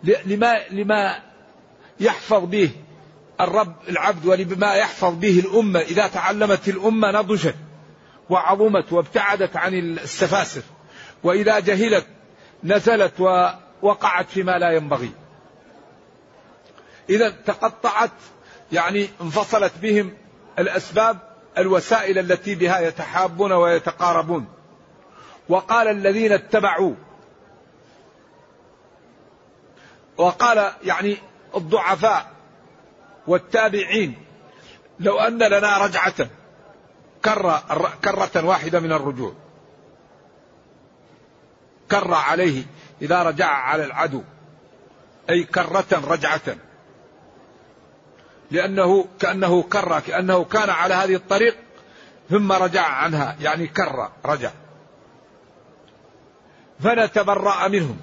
لما 0.03 0.53
لما 0.71 1.19
يحفظ 1.99 2.43
به 2.45 2.69
الرب 3.41 3.75
العبد 3.89 4.25
ولما 4.25 4.73
يحفظ 4.73 5.13
به 5.13 5.39
الأمة 5.39 5.79
إذا 5.79 6.07
تعلمت 6.07 6.67
الأمة 6.67 7.11
نضجت 7.11 7.55
وعظمت 8.29 8.93
وابتعدت 8.93 9.57
عن 9.57 9.73
السفاسف 9.73 10.63
وإذا 11.23 11.59
جهلت 11.59 12.07
نزلت 12.63 13.13
ووقعت 13.19 14.29
فيما 14.29 14.51
لا 14.51 14.71
ينبغي. 14.71 15.11
إذا 17.09 17.29
تقطعت 17.29 18.11
يعني 18.71 19.09
انفصلت 19.21 19.73
بهم 19.81 20.13
الأسباب 20.59 21.19
الوسائل 21.57 22.19
التي 22.19 22.55
بها 22.55 22.79
يتحابون 22.79 23.51
ويتقاربون. 23.51 24.47
وقال 25.49 25.87
الذين 25.87 26.31
اتبعوا 26.31 26.95
وقال 30.17 30.71
يعني 30.83 31.17
الضعفاء 31.55 32.31
والتابعين. 33.27 34.15
لو 34.99 35.19
أن 35.19 35.43
لنا 35.43 35.77
رجعة 35.77 36.27
كرة 37.25 37.63
كرة 38.03 38.45
واحدة 38.45 38.79
من 38.79 38.91
الرجوع. 38.91 39.33
كر 41.91 42.13
عليه 42.13 42.63
إذا 43.01 43.23
رجع 43.23 43.47
على 43.47 43.85
العدو. 43.85 44.23
أي 45.29 45.43
كرة 45.43 45.85
رجعة. 45.91 46.55
لأنه 48.51 49.05
كأنه 49.19 49.63
كر 49.63 49.99
كأنه 49.99 50.43
كان 50.43 50.69
على 50.69 50.93
هذه 50.93 51.15
الطريق 51.15 51.57
ثم 52.29 52.51
رجع 52.51 52.85
عنها. 52.87 53.35
يعني 53.41 53.67
كر 53.67 54.09
رجع. 54.25 54.51
فنتبرأ 56.79 57.67
منهم. 57.67 57.97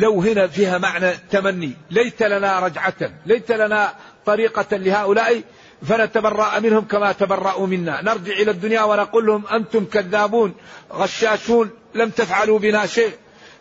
لو 0.00 0.22
هنا 0.22 0.46
فيها 0.46 0.78
معنى 0.78 1.12
تمني 1.30 1.72
ليت 1.90 2.22
لنا 2.22 2.60
رجعة 2.60 2.94
ليت 3.26 3.52
لنا 3.52 3.94
طريقة 4.26 4.76
لهؤلاء 4.76 5.42
فنتبرأ 5.82 6.58
منهم 6.58 6.84
كما 6.84 7.12
تبرأوا 7.12 7.66
منا. 7.66 8.02
نرجع 8.02 8.32
إلى 8.32 8.50
الدنيا 8.50 8.82
ونقول 8.82 9.26
لهم 9.26 9.46
أنتم 9.46 9.84
كذابون 9.84 10.54
غشاشون 10.92 11.70
لم 11.94 12.10
تفعلوا 12.10 12.58
بنا 12.58 12.86
شيء. 12.86 13.12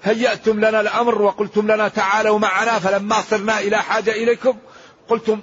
هيأتم 0.04 0.60
لنا 0.60 0.82
الأمر 0.82 1.22
وقلتم 1.22 1.72
لنا 1.72 1.88
تعالوا 1.88 2.40
معنا 2.40 2.80
فلما 2.80 3.22
صرنا 3.22 3.60
إلى 3.60 3.78
حاجة 3.78 4.12
إليكم 4.12 4.58
قلتم 5.10 5.42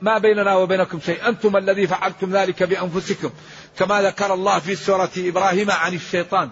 ما 0.00 0.18
بيننا 0.18 0.56
وبينكم 0.56 1.00
شيء. 1.00 1.28
أنتم 1.28 1.56
الذي 1.56 1.86
فعلتم 1.86 2.36
ذلك 2.36 2.62
بأنفسكم 2.62 3.30
كما 3.78 4.02
ذكر 4.02 4.34
الله 4.34 4.58
في 4.58 4.74
سورة 4.76 5.10
إبراهيم 5.16 5.70
عن 5.70 5.94
الشيطان. 5.94 6.50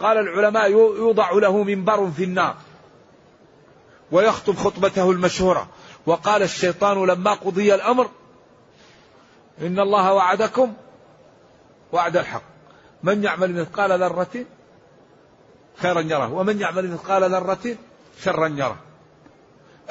قال 0.00 0.18
العلماء 0.18 0.70
يوضع 0.70 1.30
له 1.32 1.62
منبر 1.62 2.10
في 2.10 2.24
النار 2.24 2.56
ويخطب 4.12 4.56
خطبته 4.56 5.10
المشهورة. 5.10 5.68
وقال 6.06 6.42
الشيطان 6.42 7.06
لما 7.06 7.34
قضي 7.34 7.74
الأمر 7.74 8.10
إن 9.60 9.80
الله 9.80 10.12
وعدكم 10.12 10.74
وعد 11.92 12.16
الحق. 12.16 12.42
من 13.02 13.24
يعمل 13.24 13.60
مثقال 13.60 14.00
ذرة 14.00 14.44
خيرا 15.76 16.00
يره 16.00 16.32
ومن 16.32 16.60
يعمل 16.60 16.90
مثقال 16.90 17.30
ذرة 17.30 17.76
شرا 18.20 18.48
يره. 18.48 18.76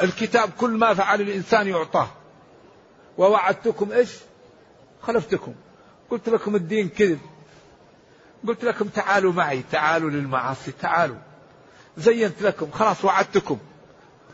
الكتاب 0.02 0.50
كل 0.60 0.70
ما 0.70 0.94
فعل 0.94 1.22
الإنسان 1.22 1.68
يعطاه. 1.68 2.08
ووعدتكم 3.18 3.91
إيش؟ 3.91 4.10
خلفتكم. 5.02 5.54
قلت 6.10 6.30
لكم 6.30 6.56
الدين 6.56 6.89
كذب. 6.89 7.20
قلت 8.48 8.64
لكم 8.64 8.88
تعالوا 8.88 9.34
معي 9.34 9.64
تعالوا 9.72 10.10
للمعاصي 10.10 10.72
تعالوا. 10.72 11.18
زينت 11.98 12.42
لكم 12.42 12.72
خلاص 12.72 13.06
وعدتكم. 13.06 13.58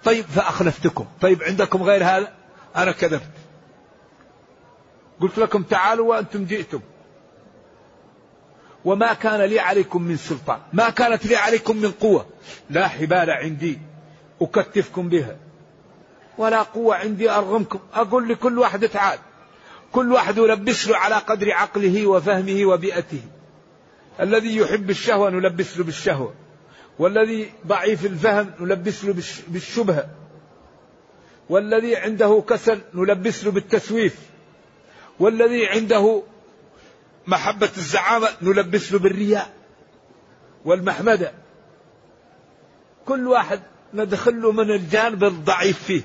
طيب 0.04 0.26
فأخلفتكم. 0.26 1.06
طيب 1.22 1.44
عندكم 1.44 1.84
غير 1.84 2.04
هذا؟ 2.04 2.34
أنا 2.76 2.92
كذبت. 2.92 3.32
قلت 5.22 5.38
لكم 5.38 5.64
تعالوا 5.64 6.10
وأنتم 6.10 6.46
جئتم. 6.46 6.80
وما 8.86 9.14
كان 9.14 9.42
لي 9.42 9.60
عليكم 9.60 10.02
من 10.02 10.18
سلطان. 10.18 10.60
ما 10.74 10.90
كانت 10.90 11.26
لي 11.26 11.36
عليكم 11.36 11.78
من 11.78 11.92
قوة. 11.92 12.26
لا 12.70 12.88
حبال 12.88 13.30
عندي. 13.30 13.80
أكتفكم 14.42 15.10
بها. 15.10 15.38
ولا 16.38 16.62
قوة 16.62 16.96
عندي 16.96 17.30
أرغمكم. 17.30 17.80
أقول 17.94 18.30
لكل 18.30 18.60
واحد 18.60 18.88
تعال 18.88 19.20
كل 19.92 20.12
واحد 20.12 20.38
يلبس 20.38 20.88
له 20.88 20.98
على 20.98 21.16
قدر 21.16 21.52
عقله 21.52 22.08
وفهمه 22.08 22.66
وبيئته. 22.66 23.22
الذي 24.20 24.56
يحب 24.56 24.90
الشهوة 24.90 25.30
نلبس 25.30 25.78
له 25.78 25.84
بالشهوة 25.84 26.34
والذي 27.00 27.52
ضعيف 27.68 28.06
الفهم 28.06 28.52
نلبس 28.60 29.06
له 29.06 29.16
بالشبهة 29.48 30.10
والذي 31.50 31.96
عنده 31.96 32.44
كسل 32.50 32.82
نلبس 32.94 33.44
له 33.44 33.52
بالتسويف 33.52 34.16
والذي 35.20 35.68
عنده 35.68 36.24
محبة 37.28 37.70
الزعامة 37.78 38.28
نلبس 38.42 38.92
له 38.92 39.00
بالرياء 39.00 39.54
والمحمدة. 40.66 41.32
كل 43.06 43.28
واحد 43.28 43.62
ندخل 43.94 44.42
له 44.42 44.52
من 44.52 44.72
الجانب 44.72 45.24
الضعيف 45.24 45.84
فيه. 45.84 46.02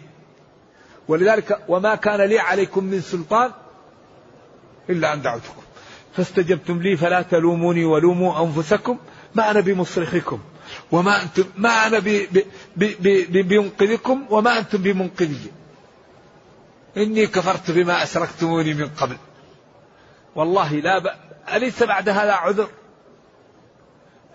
ولذلك 1.08 1.64
وما 1.68 1.94
كان 1.94 2.20
لي 2.20 2.38
عليكم 2.38 2.84
من 2.84 3.00
سلطان 3.00 3.52
إلا 4.90 5.12
أن 5.12 5.22
دعوتكم. 5.22 5.62
فاستجبتم 6.16 6.82
لي 6.82 6.96
فلا 6.96 7.22
تلوموني 7.22 7.84
ولوموا 7.84 8.44
أنفسكم 8.44 8.98
ما 9.34 9.50
أنا 9.50 9.60
بمصرخكم 9.60 10.40
وما 10.92 11.22
أنتم 11.22 11.44
ما 11.56 11.86
أنا 11.86 12.02
بمنقذكم 13.28 14.26
وما 14.30 14.58
أنتم 14.58 14.78
بمنقذي. 14.78 15.52
إني 16.96 17.26
كفرت 17.26 17.70
بما 17.70 18.02
أشركتموني 18.02 18.74
من 18.74 18.88
قبل. 18.88 19.16
والله 20.34 20.72
لا 20.74 20.98
ب... 20.98 21.06
أليس 21.54 21.82
بعد 21.82 22.08
هذا 22.08 22.32
عذر؟ 22.32 22.68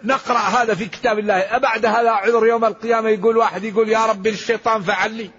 نقرأ 0.03 0.37
هذا 0.37 0.75
في 0.75 0.85
كتاب 0.85 1.19
الله. 1.19 1.33
أبعد 1.33 1.85
هذا 1.85 2.11
عذر 2.11 2.45
يوم 2.45 2.65
القيامة؟ 2.65 3.09
يقول 3.09 3.37
واحد 3.37 3.63
يقول 3.63 3.89
يا 3.89 4.05
رب 4.05 4.27
الشيطان 4.27 4.81
فعل 4.81 5.11
لي. 5.11 5.29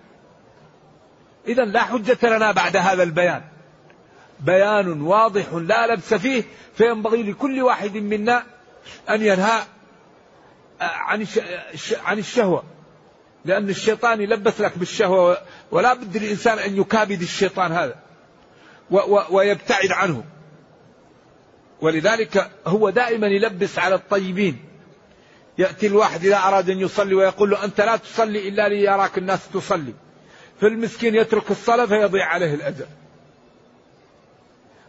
إذا 1.49 1.65
لا 1.65 1.83
حجة 1.83 2.19
لنا 2.23 2.53
بعد 2.53 2.77
هذا 2.77 3.03
البيان. 3.03 3.43
بيان 4.43 5.03
واضح 5.03 5.45
لا 5.53 5.95
لبس 5.95 6.15
فيه 6.15 6.45
فينبغي 6.75 7.23
لكل 7.23 7.63
واحد 7.63 7.97
منا 7.97 8.43
أن 9.11 9.23
ينهى 9.23 9.63
عن 10.81 11.27
عن 12.05 12.19
الشهوة. 12.19 12.65
لأن 13.45 13.69
الشيطان 13.69 14.21
يلبس 14.21 14.61
لك 14.61 14.79
بالشهوة 14.79 15.39
ولا 15.71 15.95
بد 15.95 16.17
للإنسان 16.17 16.59
أن 16.59 16.77
يكابد 16.77 17.23
الشيطان 17.23 17.73
هذا 17.73 17.97
ويبتعد 19.31 19.91
عنه. 19.91 20.25
ولذلك 21.81 22.51
هو 22.67 22.91
دائما 22.91 23.27
يلبس 23.27 23.79
على 23.79 23.95
الطيبين. 23.95 24.65
يأتي 25.59 25.87
الواحد 25.87 26.25
إذا 26.25 26.37
أراد 26.37 26.71
أن 26.71 26.81
يصلي 26.81 27.15
ويقول 27.15 27.51
له 27.51 27.65
أنت 27.65 27.81
لا 27.81 27.97
تصلي 27.97 28.49
إلا 28.49 28.69
ليراك 28.69 29.19
الناس 29.19 29.49
تصلي. 29.55 29.95
فالمسكين 30.61 31.15
يترك 31.15 31.51
الصلاة 31.51 31.87
فيضيع 31.87 32.27
عليه 32.27 32.55
الأجر. 32.55 32.87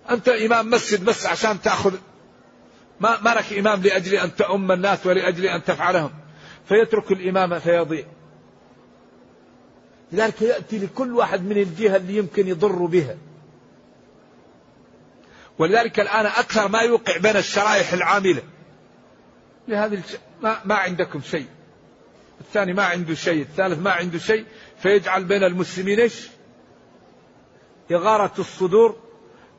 أنت 0.10 0.30
إمام 0.30 0.70
مسجد 0.70 1.06
بس 1.06 1.26
عشان 1.26 1.62
تأخذ 1.62 1.96
ما, 3.00 3.22
ما 3.22 3.30
لك 3.30 3.54
إمام 3.54 3.82
لأجل 3.82 4.16
أن 4.16 4.36
تؤم 4.36 4.72
الناس 4.72 5.06
ولأجل 5.06 5.46
أن 5.46 5.64
تفعلهم. 5.64 6.12
فيترك 6.66 7.12
الإمامة 7.12 7.60
فيضيع. 7.60 8.06
لذلك 10.12 10.42
يأتي 10.42 10.78
لكل 10.78 11.14
واحد 11.14 11.42
من 11.44 11.58
الجهة 11.58 11.96
اللي 11.96 12.18
يمكن 12.18 12.48
يضر 12.48 12.86
بها. 12.86 13.16
ولذلك 15.60 16.00
الآن 16.00 16.26
أكثر 16.26 16.68
ما 16.68 16.80
يوقع 16.80 17.18
بين 17.18 17.38
الشرائح 17.38 17.94
العاملة. 17.94 18.42
لهذه 19.68 19.94
الش... 19.94 20.18
ما, 20.42 20.58
ما 20.66 20.76
عندكم 20.76 21.22
شيء. 21.22 21.48
الثاني 22.42 22.74
ما 22.74 22.84
عنده 22.84 23.14
شيء 23.14 23.42
الثالث 23.42 23.80
ما 23.80 23.92
عنده 23.92 24.20
شيء. 24.20 24.46
فيجعل 24.78 25.24
بين 25.24 25.44
المسلمين 25.44 26.00
إيش؟ 26.00 26.28
إغارة 27.92 28.34
الصدور 28.40 28.98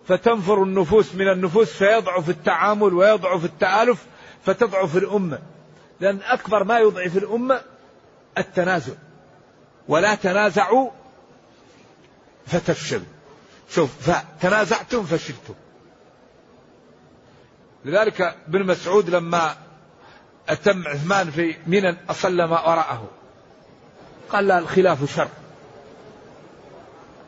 فتنفر 0.08 0.62
النفوس 0.62 1.14
من 1.14 1.28
النفوس 1.28 1.72
فيضعف 1.72 2.30
التعامل 2.30 2.94
ويضعف 2.94 3.44
التآلف 3.44 4.06
فتضعف 4.44 4.96
الأمة. 4.96 5.38
لأن 6.00 6.20
أكبر 6.22 6.64
ما 6.64 6.78
يضعف 6.78 7.16
الأمة 7.16 7.60
التنازع. 8.38 8.92
ولا 9.88 10.14
تنازعوا 10.14 10.90
فتفشلوا. 12.46 13.06
شوف 13.70 14.10
فتنازعتم 14.10 15.02
فشلتم. 15.04 15.54
لذلك 17.84 18.20
ابن 18.20 18.66
مسعود 18.66 19.10
لما 19.10 19.56
أتم 20.48 20.88
عثمان 20.88 21.30
في 21.30 21.56
منى 21.66 21.96
أصلى 22.10 22.46
ما 22.46 22.60
وراءه 22.60 23.10
قال 24.30 24.46
لا 24.46 24.58
الخلاف 24.58 25.16
شر. 25.16 25.28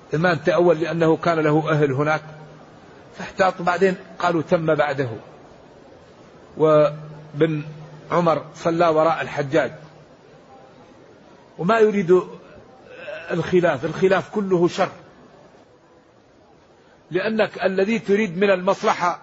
عثمان 0.08 0.44
تأول 0.44 0.80
لأنه 0.80 1.16
كان 1.16 1.38
له 1.38 1.70
أهل 1.70 1.92
هناك. 1.92 2.35
فاحتاط. 3.18 3.62
بعدين 3.62 3.96
قالوا 4.18 4.42
تم 4.42 4.74
بعده. 4.74 5.08
وبن 6.58 7.62
عمر 8.10 8.44
صلى 8.54 8.88
وراء 8.88 9.22
الحجاج. 9.22 9.72
وما 11.58 11.78
يريد 11.78 12.22
الخلاف. 13.30 13.84
الخلاف 13.84 14.30
كله 14.30 14.68
شر. 14.68 14.90
لأنك 17.10 17.64
الذي 17.64 17.98
تريد 17.98 18.38
من 18.38 18.50
المصلحة 18.50 19.22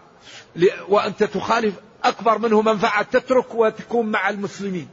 وأنت 0.90 1.24
تخالف 1.24 1.76
أكبر 2.04 2.38
منه 2.38 2.62
منفعة 2.62 3.02
تترك 3.02 3.56
وتكون 3.56 4.06
مع 4.06 4.30
المسلمين. 4.30 4.90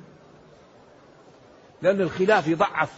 لأن 1.82 2.00
الخلاف 2.00 2.48
يضعف. 2.48 2.90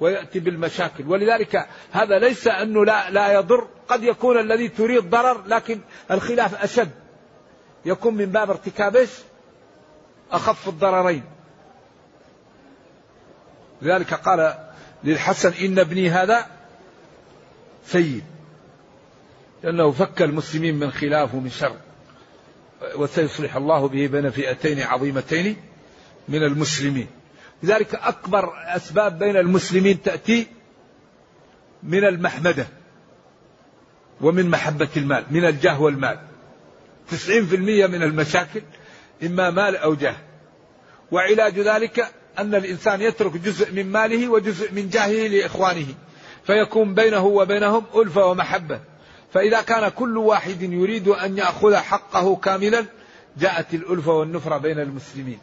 ويأتي 0.00 0.40
بالمشاكل. 0.40 1.08
ولذلك 1.08 1.68
هذا 1.92 2.18
ليس 2.18 2.48
أنه 2.48 2.84
لا, 2.84 3.10
لا 3.10 3.32
يضر. 3.32 3.68
قد 3.88 4.02
يكون 4.02 4.40
الذي 4.40 4.68
تريد 4.68 5.10
ضرر 5.10 5.46
لكن 5.46 5.80
الخلاف 6.10 6.62
أشد. 6.64 6.90
يكون 7.84 8.14
من 8.14 8.26
باب 8.26 8.50
ارتكاب 8.50 8.96
إيش؟ 8.96 9.10
أخف 10.32 10.68
الضررين. 10.68 11.22
لذلك 13.82 14.14
قال 14.14 14.54
للحسن 15.04 15.52
إن 15.64 15.78
ابني 15.78 16.10
هذا 16.10 16.46
سيد. 17.86 18.24
لأنه 19.62 19.90
فك 19.90 20.22
المسلمين 20.22 20.74
من 20.74 20.90
خلاف 20.90 21.34
ومن 21.34 21.50
شر. 21.50 21.76
وسيصلح 22.96 23.56
الله 23.56 23.88
به 23.88 24.06
بين 24.06 24.30
فئتين 24.30 24.82
عظيمتين 24.82 25.56
من 26.28 26.42
المسلمين. 26.42 27.15
لذلك 27.62 27.94
أكبر 27.94 28.52
أسباب 28.76 29.18
بين 29.18 29.36
المسلمين 29.36 30.02
تأتي 30.02 30.46
من 31.82 32.04
المحمدة 32.04 32.66
ومن 34.20 34.50
محبة 34.50 34.88
المال 34.96 35.24
من 35.30 35.44
الجاه 35.44 35.80
والمال. 35.80 36.18
تسعين 37.10 37.46
في 37.46 37.56
المية 37.56 37.86
من 37.86 38.02
المشاكل 38.02 38.62
إما 39.22 39.50
مال 39.50 39.76
أو 39.76 39.94
جاه. 39.94 40.16
وعلاج 41.12 41.58
ذلك 41.60 42.12
أن 42.38 42.54
الإنسان 42.54 43.00
يترك 43.00 43.36
جزء 43.36 43.72
من 43.72 43.92
ماله 43.92 44.28
وجزء 44.28 44.72
من 44.72 44.88
جاهه 44.88 45.28
لإخوانه 45.28 45.86
فيكون 46.46 46.94
بينه 46.94 47.26
وبينهم 47.26 47.84
ألفة 47.96 48.26
ومحبة. 48.26 48.80
فإذا 49.32 49.62
كان 49.62 49.88
كل 49.88 50.18
واحد 50.18 50.62
يريد 50.62 51.08
أن 51.08 51.38
يأخذ 51.38 51.74
حقه 51.74 52.36
كاملا 52.36 52.84
جاءت 53.38 53.74
الألفة 53.74 54.12
والنفرة 54.12 54.56
بين 54.56 54.78
المسلمين. 54.78 55.38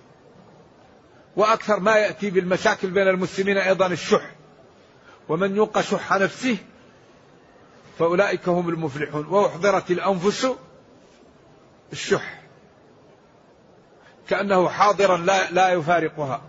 وأكثر 1.35 1.79
ما 1.79 1.95
يأتي 1.95 2.29
بالمشاكل 2.29 2.89
بين 2.89 3.07
المسلمين 3.07 3.57
أيضا 3.57 3.87
الشح. 3.87 4.31
ومن 5.29 5.55
يوق 5.55 5.81
شح 5.81 6.13
نفسه 6.13 6.57
فأولئك 7.99 8.49
هم 8.49 8.69
المفلحون. 8.69 9.25
وأحضرت 9.27 9.91
الأنفس 9.91 10.47
الشح. 11.93 12.41
كأنه 14.29 14.69
حاضرا 14.69 15.17
لا, 15.17 15.51
لا 15.51 15.69
يفارقها. 15.69 16.41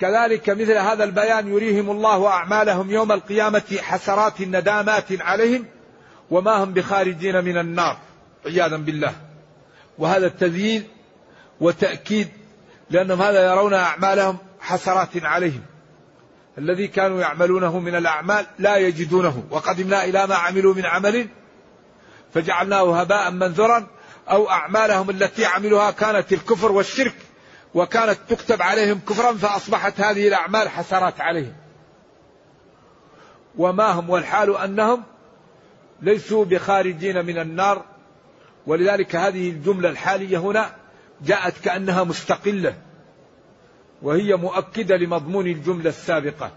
كذلك 0.00 0.50
مثل 0.50 0.72
هذا 0.72 1.04
البيان 1.04 1.48
يريهم 1.48 1.90
الله 1.90 2.26
أعمالهم 2.26 2.90
يوم 2.90 3.12
القيامة 3.12 3.78
حسرات 3.82 4.40
ندامات 4.40 5.22
عليهم 5.22 5.66
وما 6.30 6.64
هم 6.64 6.72
بخارجين 6.72 7.44
من 7.44 7.58
النار. 7.58 7.98
عياذا 8.46 8.76
بالله. 8.76 9.14
وهذا 9.98 10.26
التذييل 10.26 10.86
وتأكيد 11.60 12.28
لأنهم 12.92 13.22
هذا 13.22 13.52
يرون 13.52 13.74
أعمالهم 13.74 14.36
حسرات 14.60 15.24
عليهم. 15.24 15.62
الذي 16.58 16.88
كانوا 16.88 17.20
يعملونه 17.20 17.78
من 17.78 17.94
الأعمال 17.94 18.46
لا 18.58 18.76
يجدونه. 18.76 19.44
وقدمنا 19.50 20.04
إلى 20.04 20.26
ما 20.26 20.34
عملوا 20.34 20.74
من 20.74 20.86
عمل 20.86 21.28
فجعلناه 22.34 23.00
هباء 23.00 23.30
منثورا 23.30 23.86
أو 24.30 24.50
أعمالهم 24.50 25.10
التي 25.10 25.44
عملوها 25.44 25.90
كانت 25.90 26.32
الكفر 26.32 26.72
والشرك 26.72 27.14
وكانت 27.74 28.18
تكتب 28.28 28.62
عليهم 28.62 29.00
كفرا 29.08 29.32
فأصبحت 29.32 30.00
هذه 30.00 30.28
الأعمال 30.28 30.68
حسرات 30.68 31.20
عليهم. 31.20 31.54
وما 33.58 33.86
هم 33.86 34.10
والحال 34.10 34.56
أنهم 34.56 35.02
ليسوا 36.02 36.44
بخارجين 36.44 37.26
من 37.26 37.38
النار. 37.38 37.84
ولذلك 38.66 39.16
هذه 39.16 39.50
الجملة 39.50 39.88
الحالية 39.88 40.38
هنا 40.38 40.81
جاءت 41.24 41.58
كأنها 41.64 42.04
مستقلة 42.04 42.74
وهي 44.02 44.36
مؤكدة 44.36 44.96
لمضمون 44.96 45.46
الجملة 45.46 45.88
السابقة. 45.88 46.50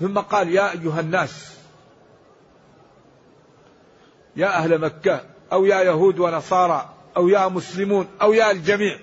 ثم 0.00 0.18
قال 0.18 0.48
يا 0.48 0.72
أيها 0.72 1.00
الناس 1.00 1.54
يا 4.36 4.46
أهل 4.46 4.78
مكة 4.78 5.20
أو 5.52 5.64
يا 5.64 5.80
يهود 5.80 6.18
ونصارى 6.18 6.94
أو 7.16 7.28
يا 7.28 7.48
مسلمون 7.48 8.08
أو 8.22 8.32
يا 8.32 8.50
الجميع 8.50 8.98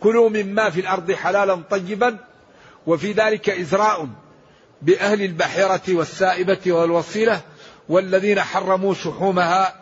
كلوا 0.00 0.28
مما 0.30 0.70
في 0.70 0.80
الأرض 0.80 1.12
حلالا 1.12 1.62
طيبا 1.70 2.18
وفي 2.86 3.12
ذلك 3.12 3.50
إزراء 3.50 4.08
بأهل 4.82 5.22
البحيرة 5.22 5.82
والسائبة 5.88 6.72
والوصيلة 6.72 7.40
والذين 7.88 8.40
حرموا 8.40 8.94
شحومها 8.94 9.74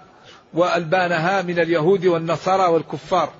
وألبانها 0.54 1.42
من 1.42 1.58
اليهود 1.58 2.06
والنصارى 2.06 2.72
والكفار. 2.72 3.32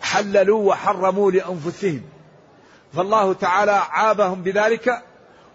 حللوا 0.00 0.68
وحرموا 0.68 1.30
لأنفسهم. 1.30 2.02
فالله 2.92 3.32
تعالى 3.32 3.72
عابهم 3.90 4.42
بذلك 4.42 5.02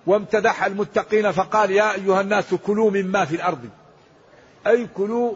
وامتدح 0.07 0.63
المتقين 0.63 1.31
فقال 1.31 1.71
يا 1.71 1.93
أيها 1.93 2.21
الناس 2.21 2.53
كلوا 2.53 2.91
مما 2.91 3.25
في 3.25 3.35
الأرض. 3.35 3.69
أي 4.67 4.87
كلوا 4.87 5.33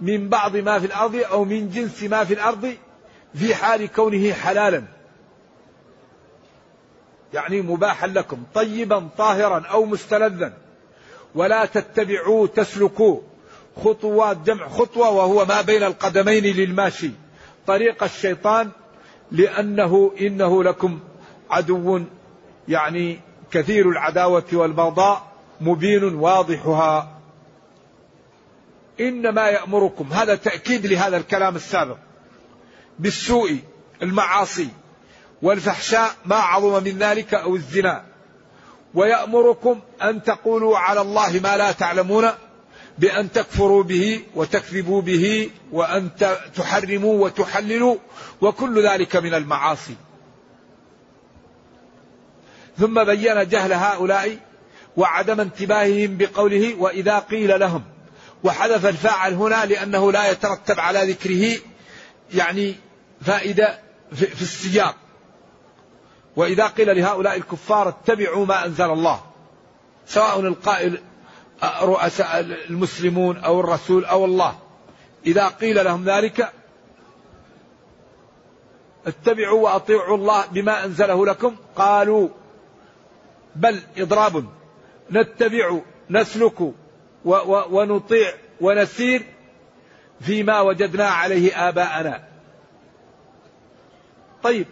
من 0.00 0.28
بعض 0.28 0.56
ما 0.56 0.78
في 0.78 0.86
الأرض 0.86 1.16
أو 1.16 1.44
من 1.44 1.70
جنس 1.70 2.02
ما 2.02 2.24
في 2.24 2.34
الأرض 2.34 2.74
في 3.34 3.54
حال 3.54 3.92
كونه 3.92 4.32
حلالا. 4.32 4.82
يعني 7.32 7.62
مباحا 7.62 8.06
لكم 8.06 8.42
طيبا 8.54 9.08
طاهرا 9.18 9.66
أو 9.66 9.84
مستلذا. 9.84 10.52
ولا 11.34 11.64
تتبعوا 11.64 12.46
تسلكوا. 12.46 13.20
خطوات 13.84 14.36
جمع 14.36 14.68
خطوة 14.68 15.10
وهو 15.10 15.44
ما 15.44 15.60
بين 15.60 15.82
القدمين 15.82 16.44
للماشي. 16.44 17.10
طريق 17.68 18.02
الشيطان 18.02 18.70
لأنه 19.30 20.12
إنه 20.20 20.64
لكم 20.64 21.00
عدو 21.50 22.00
يعني 22.68 23.20
كثير 23.50 23.88
العداوة 23.88 24.44
والبغضاء 24.52 25.32
مبين 25.60 26.04
واضحها. 26.04 27.18
إنما 29.00 29.48
يأمركم 29.48 30.12
هذا 30.12 30.34
تأكيد 30.34 30.86
لهذا 30.86 31.16
الكلام 31.16 31.56
السابق 31.56 31.96
بالسوء 32.98 33.58
المعاصي 34.02 34.68
والفحشاء 35.42 36.10
ما 36.24 36.36
عظم 36.36 36.84
من 36.84 36.98
ذلك 36.98 37.34
أو 37.34 37.56
الزنا. 37.56 38.04
ويأمركم 38.94 39.80
أن 40.02 40.22
تقولوا 40.22 40.78
على 40.78 41.00
الله 41.00 41.40
ما 41.42 41.56
لا 41.56 41.72
تعلمون. 41.72 42.28
بأن 42.98 43.32
تكفروا 43.32 43.82
به 43.82 44.22
وتكذبوا 44.34 45.02
به 45.02 45.50
وأن 45.72 46.10
تحرموا 46.54 47.24
وتحللوا 47.24 47.96
وكل 48.40 48.88
ذلك 48.88 49.16
من 49.16 49.34
المعاصي. 49.34 49.94
ثم 52.78 53.04
بين 53.04 53.48
جهل 53.48 53.72
هؤلاء 53.72 54.38
وعدم 54.96 55.40
انتباههم 55.40 56.16
بقوله 56.16 56.74
وإذا 56.78 57.18
قيل 57.18 57.60
لهم. 57.60 57.84
وحذف 58.44 58.86
الفاعل 58.86 59.34
هنا 59.34 59.66
لأنه 59.66 60.12
لا 60.12 60.30
يترتب 60.30 60.80
على 60.80 61.12
ذكره 61.12 61.60
يعني 62.34 62.74
فائدة 63.20 63.78
في 64.12 64.42
السياق. 64.42 64.96
وإذا 66.36 66.66
قيل 66.66 66.96
لهؤلاء 66.96 67.36
الكفار 67.36 67.88
اتبعوا 67.88 68.46
ما 68.46 68.66
أنزل 68.66 68.90
الله. 68.90 69.20
سواء 70.06 70.40
القائل 70.40 71.00
رؤساء 71.62 72.40
المسلمون 72.40 73.36
أو 73.36 73.60
الرسول 73.60 74.04
أو 74.04 74.24
الله. 74.24 74.58
إذا 75.26 75.48
قيل 75.48 75.84
لهم 75.84 76.04
ذلك 76.04 76.52
اتبعوا 79.06 79.60
وأطيعوا 79.60 80.16
الله 80.16 80.46
بما 80.46 80.84
أنزله 80.84 81.26
لكم. 81.26 81.56
قالوا 81.76 82.28
بل 83.56 83.80
إضراب. 83.96 84.44
نتبع 85.10 85.78
نسلك 86.10 86.72
ونطيع 87.24 88.32
ونسير 88.60 89.22
فيما 90.20 90.60
وجدنا 90.60 91.08
عليه 91.08 91.68
آباءنا. 91.68 92.24
طيب 94.42 94.66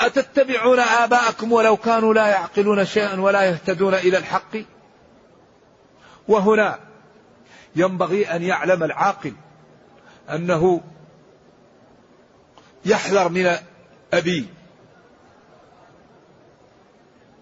أتتبعون 0.00 0.78
آباءكم 0.78 1.52
ولو 1.52 1.76
كانوا 1.76 2.14
لا 2.14 2.26
يعقلون 2.26 2.84
شيئا 2.84 3.20
ولا 3.20 3.42
يهتدون 3.44 3.94
إلى 3.94 4.18
الحق؟ 4.18 4.56
وهنا 6.30 6.78
ينبغي 7.76 8.26
أن 8.26 8.42
يعلم 8.42 8.82
العاقل 8.82 9.32
أنه 10.30 10.80
يحذر 12.84 13.28
من 13.28 13.56
أبيه 14.12 14.44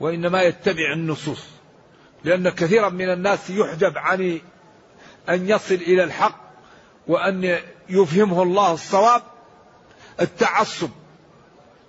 وإنما 0.01 0.43
يتبع 0.43 0.93
النصوص 0.93 1.47
لأن 2.25 2.49
كثيرا 2.49 2.89
من 2.89 3.13
الناس 3.13 3.51
يحجب 3.51 3.99
عن 3.99 4.41
أن 5.29 5.49
يصل 5.49 5.75
إلى 5.75 6.05
الحق 6.05 6.41
وأن 7.07 7.59
يفهمه 7.89 8.43
الله 8.43 8.73
الصواب 8.73 9.23
التعصب 10.21 10.91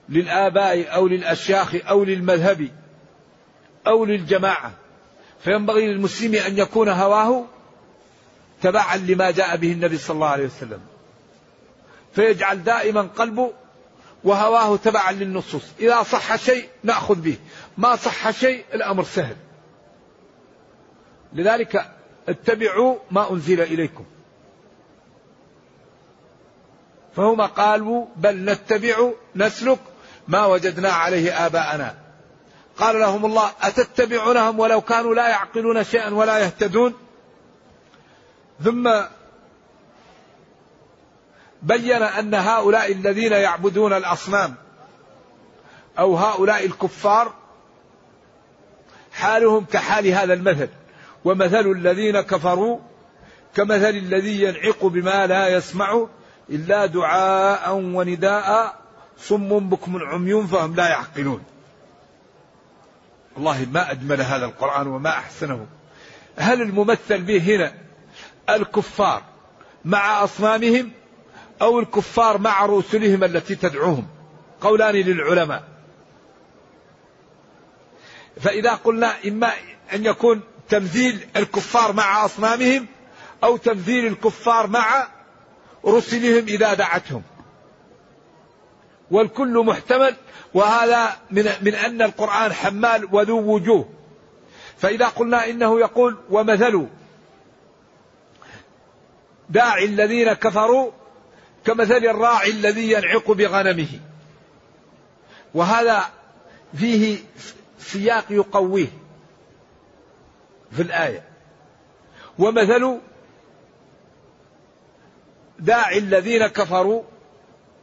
للآباء 0.09 0.95
أو 0.95 1.07
للأشياخ 1.07 1.75
أو 1.89 2.03
للمذهب 2.03 2.69
أو 3.87 4.05
للجماعة. 4.05 4.73
فينبغي 5.43 5.87
للمسلم 5.87 6.35
أن 6.35 6.57
يكون 6.57 6.89
هواه 6.89 7.45
تبعا 8.61 8.97
لما 8.97 9.31
جاء 9.31 9.57
به 9.57 9.71
النبي 9.71 9.97
صلى 9.97 10.15
الله 10.15 10.27
عليه 10.27 10.45
وسلم. 10.45 10.79
فيجعل 12.15 12.63
دائما 12.63 13.01
قلبه 13.01 13.53
وهواه 14.23 14.77
تبعا 14.77 15.11
للنصوص. 15.11 15.63
إذا 15.79 16.03
صح 16.03 16.35
شيء 16.35 16.69
نأخذ 16.83 17.15
به. 17.15 17.37
ما 17.77 17.95
صح 17.95 18.31
شيء 18.31 18.65
الأمر 18.73 19.03
سهل. 19.03 19.35
لذلك 21.33 21.91
اتبعوا 22.29 22.95
ما 23.11 23.31
أنزل 23.31 23.61
إليكم. 23.61 24.05
فهم 27.15 27.41
قالوا 27.41 28.05
بل 28.15 28.35
نتبع 28.35 29.11
نسلك 29.35 29.79
ما 30.27 30.45
وجدنا 30.45 30.89
عليه 30.89 31.45
آباءنا. 31.45 32.08
قال 32.79 32.99
لهم 32.99 33.25
الله 33.25 33.51
أتتبعونهم 33.61 34.59
ولو 34.59 34.81
كانوا 34.81 35.15
لا 35.15 35.27
يعقلون 35.29 35.83
شيئا 35.83 36.13
ولا 36.13 36.39
يهتدون؟ 36.39 36.93
ثم 38.63 38.91
بين 41.61 42.03
أن 42.03 42.33
هؤلاء 42.33 42.91
الذين 42.91 43.31
يعبدون 43.31 43.93
الأصنام 43.93 44.55
أو 45.99 46.15
هؤلاء 46.15 46.65
الكفار 46.65 47.33
حالهم 49.11 49.65
كحال 49.65 50.07
هذا 50.07 50.33
المثل. 50.33 50.69
ومثل 51.25 51.71
الذين 51.71 52.21
كفروا 52.21 52.79
كمثل 53.55 53.89
الذي 53.89 54.41
ينعق 54.43 54.85
بما 54.85 55.27
لا 55.27 55.47
يسمع 55.47 56.07
إلا 56.49 56.85
دعاء 56.85 57.75
ونداء 57.75 58.75
صم 59.17 59.59
بكم 59.69 59.97
عمي 59.97 60.47
فهم 60.47 60.75
لا 60.75 60.89
يعقلون. 60.89 61.43
والله 63.35 63.67
ما 63.71 63.91
أجمل 63.91 64.21
هذا 64.21 64.45
القرآن 64.45 64.87
وما 64.87 65.09
أحسنه. 65.09 65.67
هل 66.37 66.61
الممثل 66.61 67.21
به 67.21 67.55
هنا 67.55 67.73
الكفار 68.49 69.23
مع 69.85 70.23
أصنامهم 70.23 70.91
أو 71.61 71.79
الكفار 71.79 72.37
مع 72.37 72.65
رسلهم 72.65 73.23
التي 73.23 73.55
تدعوهم؟ 73.55 74.07
قولان 74.61 74.95
للعلماء. 74.95 75.63
فإذا 78.41 78.73
قلنا 78.73 79.13
إما 79.27 79.51
أن 79.93 80.05
يكون 80.05 80.41
تمثيل 80.69 81.27
الكفار 81.35 81.93
مع 81.93 82.25
أصنامهم 82.25 82.87
أو 83.43 83.57
تمثيل 83.57 84.07
الكفار 84.07 84.67
مع 84.67 85.07
رسلهم 85.85 86.47
إذا 86.47 86.73
دعتهم. 86.73 87.23
والكل 89.11 89.65
محتمل 89.65 90.15
وهذا 90.53 91.17
من, 91.31 91.49
من 91.61 91.75
أن 91.75 92.01
القرآن 92.01 92.53
حمال 92.53 93.15
وذو 93.15 93.53
وجوه. 93.53 93.89
فإذا 94.77 95.07
قلنا 95.07 95.49
إنه 95.49 95.79
يقول 95.79 96.17
ومثل 96.29 96.87
داعي 99.49 99.85
الذين 99.85 100.33
كفروا 100.33 100.91
كمثل 101.65 101.97
الراعي 101.97 102.51
الذي 102.51 102.91
ينعق 102.91 103.31
بغنمه. 103.31 103.99
وهذا 105.53 106.03
فيه 106.75 107.17
سياق 107.79 108.25
يقويه 108.29 108.87
في 110.71 110.81
الآية. 110.81 111.23
ومثل 112.39 112.99
داعي 115.59 115.97
الذين 115.97 116.47
كفروا 116.47 117.03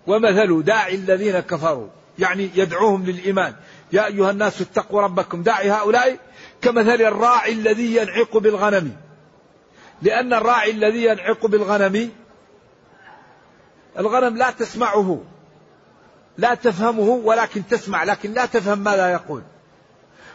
ومثل 0.06 0.62
داعي 0.62 0.94
الذين 0.94 1.40
كفروا 1.40 1.88
يعني 2.18 2.50
يدعوهم 2.54 3.06
للإيمان. 3.06 3.54
يا 3.92 4.06
أيها 4.06 4.30
الناس 4.30 4.60
اتقوا 4.60 5.02
ربكم. 5.02 5.42
داعي 5.42 5.70
هؤلاء 5.70 6.18
كمثل 6.62 7.02
الراعي 7.02 7.52
الذي 7.52 7.96
ينعق 7.96 8.36
بالغنم. 8.36 8.96
لأن 10.02 10.32
الراعي 10.32 10.70
الذي 10.70 11.04
ينعق 11.04 11.46
بالغنم 11.46 12.10
الغنم 13.98 14.36
لا 14.36 14.50
تسمعه 14.50 15.22
لا 16.38 16.54
تفهمه 16.54 17.08
ولكن 17.08 17.66
تسمع 17.66 18.04
لكن 18.04 18.32
لا 18.32 18.46
تفهم 18.46 18.78
ماذا 18.78 19.12
يقول. 19.12 19.42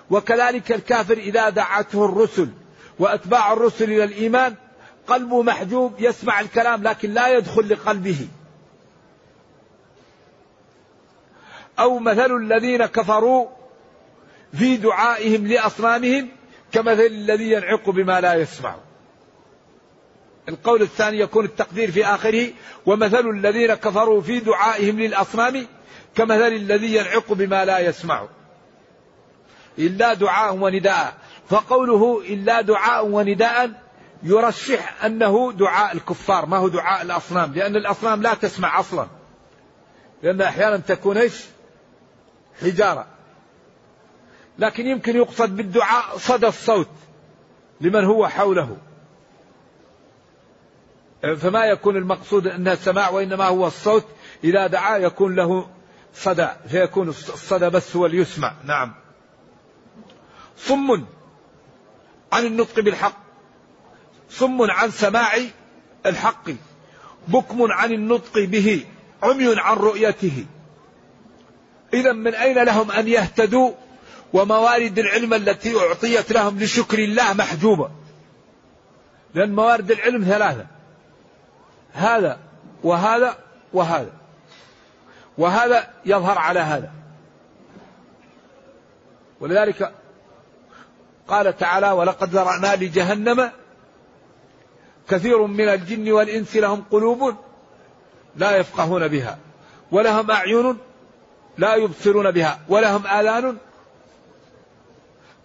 وكذلك 0.09 0.71
الكافر 0.71 1.17
إذا 1.17 1.49
دعته 1.49 2.05
الرسل 2.05 2.49
وأتباع 2.99 3.53
الرسل 3.53 3.83
إلى 3.83 4.03
الإيمان 4.03 4.55
قلبه 5.07 5.43
محجوب 5.43 5.93
يسمع 5.99 6.39
الكلام 6.39 6.83
لكن 6.83 7.13
لا 7.13 7.37
يدخل 7.37 7.69
لقلبه. 7.69 8.27
أو 11.79 11.99
مثل 11.99 12.35
الذين 12.35 12.85
كفروا 12.85 13.47
في 14.53 14.77
دعائهم 14.77 15.47
لأصنامهم 15.47 16.29
كمثل 16.71 17.05
الذي 17.05 17.51
ينعق 17.51 17.89
بما 17.89 18.21
لا 18.21 18.33
يسمع. 18.33 18.75
القول 20.49 20.81
الثاني 20.81 21.19
يكون 21.19 21.45
التقدير 21.45 21.91
في 21.91 22.05
آخره 22.05 22.47
ومثل 22.85 23.29
الذين 23.29 23.73
كفروا 23.73 24.21
في 24.21 24.39
دعائهم 24.39 24.99
للأصنام 24.99 25.67
كمثل 26.15 26.47
الذي 26.47 26.95
ينعق 26.95 27.33
بما 27.33 27.65
لا 27.65 27.79
يسمع. 27.79 28.27
إلا 29.79 30.13
دعاء 30.13 30.55
ونداء. 30.55 31.13
فقوله 31.49 32.21
إلا 32.29 32.61
دعاء 32.61 33.05
ونداء 33.05 33.71
يرشح 34.23 35.05
أنه 35.05 35.51
دعاء 35.51 35.95
الكفار 35.95 36.45
ما 36.45 36.57
هو 36.57 36.67
دعاء 36.67 37.01
الأصنام 37.01 37.53
لأن 37.53 37.75
الأصنام 37.75 38.21
لا 38.21 38.33
تسمع 38.33 38.79
أصلا. 38.79 39.07
لأن 40.23 40.41
أحيانا 40.41 40.77
تكون 40.77 41.17
إيش؟ 41.17 41.45
حجارة. 42.61 43.07
لكن 44.59 44.87
يمكن 44.87 45.15
يقصد 45.15 45.55
بالدعاء 45.55 46.17
صدى 46.17 46.47
الصوت 46.47 46.89
لمن 47.81 48.05
هو 48.05 48.27
حوله. 48.27 48.77
فما 51.21 51.65
يكون 51.65 51.97
المقصود 51.97 52.47
أنها 52.47 52.73
السماع 52.73 53.09
وإنما 53.09 53.45
هو 53.45 53.67
الصوت 53.67 54.05
إذا 54.43 54.67
دعا 54.67 54.97
يكون 54.97 55.35
له 55.35 55.67
صدى 56.13 56.47
فيكون 56.67 57.09
الصدى 57.09 57.69
بس 57.69 57.95
هو 57.95 58.05
اللي 58.05 58.17
يسمع 58.17 58.53
نعم. 58.63 58.93
صم 60.57 61.05
عن 62.31 62.45
النطق 62.45 62.79
بالحق. 62.79 63.17
صم 64.29 64.71
عن 64.71 64.91
سماع 64.91 65.31
الحق. 66.05 66.49
بكم 67.27 67.71
عن 67.71 67.91
النطق 67.91 68.39
به. 68.39 68.85
عمي 69.23 69.55
عن 69.57 69.77
رؤيته. 69.77 70.45
إذا 71.93 72.11
من 72.11 72.35
أين 72.35 72.63
لهم 72.63 72.91
أن 72.91 73.07
يهتدوا؟ 73.07 73.71
وموارد 74.33 74.99
العلم 74.99 75.33
التي 75.33 75.77
أعطيت 75.77 76.31
لهم 76.31 76.59
لشكر 76.59 76.99
الله 76.99 77.33
محجوبة. 77.33 77.89
لأن 79.33 79.55
موارد 79.55 79.91
العلم 79.91 80.23
ثلاثة. 80.23 80.65
هذا 81.93 82.39
وهذا 82.83 83.37
وهذا. 83.73 84.11
وهذا 85.37 85.89
يظهر 86.05 86.37
على 86.37 86.59
هذا. 86.59 86.91
ولذلك 89.39 89.91
قال 91.27 91.57
تعالى 91.57 91.91
ولقد 91.91 92.29
ذرأنا 92.29 92.75
لجهنم 92.75 93.51
كثير 95.09 95.47
من 95.47 95.69
الجن 95.69 96.11
والإنس 96.11 96.55
لهم 96.55 96.83
قلوب 96.91 97.35
لا 98.35 98.57
يفقهون 98.57 99.07
بها 99.07 99.37
ولهم 99.91 100.31
أعين 100.31 100.77
لا 101.57 101.75
يبصرون 101.75 102.31
بها 102.31 102.59
ولهم 102.69 103.07
آذان. 103.07 103.57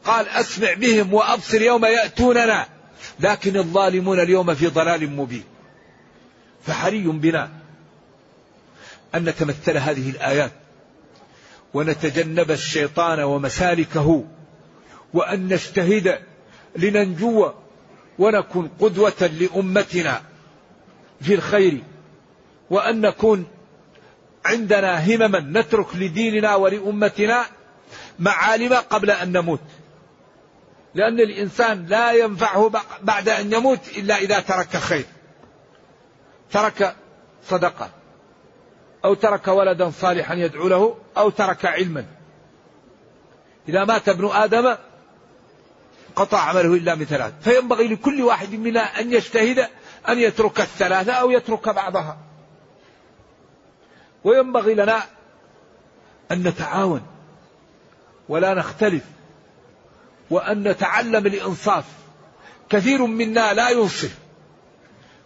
قال 0.04 0.28
أسمع 0.28 0.72
بهم 0.72 1.14
وأبصر 1.14 1.62
يوم 1.62 1.84
يأتوننا. 1.84 2.66
لكن 3.20 3.56
الظالمون 3.56 4.20
اليوم 4.20 4.54
في 4.54 4.66
ضلال 4.66 5.10
مبين. 5.10 5.44
فحري 6.66 7.02
بنا 7.02 7.50
أن 9.14 9.24
نتمثل 9.24 9.76
هذه 9.76 10.10
الآيات. 10.10 10.52
ونتجنب 11.74 12.50
الشيطان 12.50 13.20
ومسالكه. 13.20 14.24
وأن 15.14 15.48
نجتهد 15.48 16.18
لننجو 16.76 17.52
ونكون 18.18 18.70
قدوة 18.80 19.30
لأمتنا 19.40 20.22
في 21.20 21.34
الخير. 21.34 21.82
وأن 22.70 23.00
نكون 23.00 23.46
عندنا 24.46 25.06
همما 25.06 25.40
نترك 25.40 25.96
لديننا 25.96 26.54
ولأمتنا 26.54 27.46
معالم 28.18 28.74
قبل 28.74 29.10
أن 29.10 29.32
نموت. 29.32 29.60
لأن 30.94 31.20
الإنسان 31.20 31.86
لا 31.86 32.12
ينفعه 32.12 32.70
بعد 33.02 33.28
أن 33.28 33.52
يموت 33.52 33.88
إلا 33.96 34.18
إذا 34.18 34.40
ترك 34.40 34.76
خير. 34.76 35.04
ترك 36.52 36.96
صدقة. 37.48 37.90
أو 39.04 39.14
ترك 39.14 39.48
ولدا 39.48 39.90
صالحا 39.90 40.34
يدعو 40.34 40.68
له 40.68 40.96
أو 41.16 41.30
ترك 41.30 41.66
علما. 41.66 42.04
إذا 43.68 43.84
مات 43.84 44.08
ابن 44.08 44.30
آدم 44.32 44.76
قطع 46.16 46.40
عمله 46.40 46.74
إلا 46.74 46.94
من 46.94 47.04
ثلاث 47.04 47.32
فينبغي 47.42 47.88
لكل 47.88 48.22
واحد 48.22 48.54
منا 48.54 48.80
أن 48.80 49.12
يجتهد 49.12 49.68
أن 50.08 50.18
يترك 50.18 50.60
الثلاثة 50.60 51.12
أو 51.12 51.30
يترك 51.30 51.68
بعضها. 51.68 52.18
وينبغي 54.26 54.74
لنا 54.74 55.02
أن 56.32 56.42
نتعاون 56.42 57.02
ولا 58.28 58.54
نختلف 58.54 59.02
وأن 60.30 60.68
نتعلم 60.68 61.26
الإنصاف. 61.26 61.84
كثير 62.68 63.06
منا 63.06 63.54
لا 63.54 63.70
ينصف. 63.70 64.18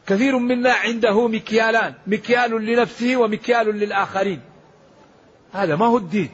كثير 0.06 0.38
منا 0.38 0.72
عنده 0.72 1.28
مكيالان 1.28 1.94
مكيال 2.06 2.64
لنفسه 2.64 3.16
ومكيال 3.16 3.66
للآخرين. 3.66 4.40
هذا 5.52 5.76
ما 5.76 5.86
هو 5.86 5.96
الدين. 5.96 6.30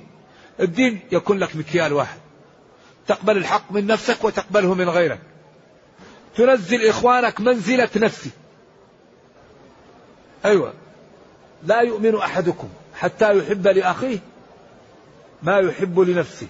الدين 0.61 1.01
يكون 1.13 1.39
لك 1.39 1.57
مكيال 1.57 1.93
واحد. 1.93 2.19
تقبل 3.07 3.37
الحق 3.37 3.73
من 3.73 3.87
نفسك 3.87 4.25
وتقبله 4.25 4.75
من 4.75 4.89
غيرك. 4.89 5.21
تنزل 6.37 6.89
إخوانك 6.89 7.41
منزلة 7.41 7.91
نفسي. 7.97 8.31
أيوة. 10.45 10.86
لا 11.63 11.81
يؤمن 11.81 12.17
أحدكم 12.17 12.69
حتى 12.95 13.39
يحب 13.39 13.67
لأخيه 13.67 14.19
ما 15.43 15.59
يحب 15.59 16.01
لنفسه. 16.01 16.47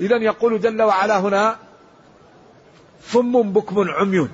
إذا 0.00 0.16
يقول 0.16 0.60
جل 0.60 0.82
وعلا 0.82 1.18
هنا 1.18 1.58
صم 3.08 3.42
بكم 3.52 3.90
عمي. 3.90 4.28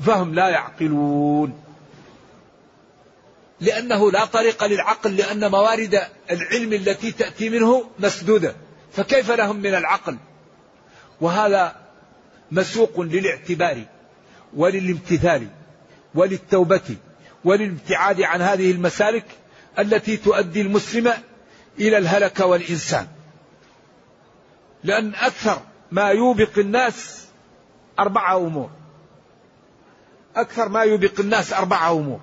فهم 0.00 0.34
لا 0.34 0.48
يعقلون. 0.48 1.60
لأنه 3.60 4.10
لا 4.10 4.24
طريق 4.24 4.64
للعقل 4.64 5.16
لأن 5.16 5.50
موارد 5.50 6.00
العلم 6.30 6.72
التي 6.72 7.12
تأتي 7.12 7.48
منه 7.48 7.90
مسدودة. 7.98 8.54
فكيف 8.92 9.30
لهم 9.30 9.56
من 9.56 9.74
العقل؟ 9.74 10.16
وهذا 11.20 11.76
مسوق 12.50 13.00
للاعتبار 13.00 13.84
وللامتثال. 14.56 15.48
وللتوبة 16.14 16.96
وللابتعاد 17.44 18.22
عن 18.22 18.42
هذه 18.42 18.70
المسالك 18.70 19.24
التي 19.78 20.16
تؤدي 20.16 20.60
المسلم 20.60 21.12
إلى 21.78 21.98
الهلكة 21.98 22.46
والإنسان. 22.46 23.06
لأن 24.84 25.14
أكثر 25.14 25.60
ما 25.92 26.08
يوبق 26.08 26.58
الناس 26.58 27.28
أربعة 27.98 28.36
أمور. 28.36 28.70
أكثر 30.36 30.68
ما 30.68 30.82
يوبق 30.82 31.20
الناس 31.20 31.52
أربعة 31.52 31.92
أمور. 31.92 32.20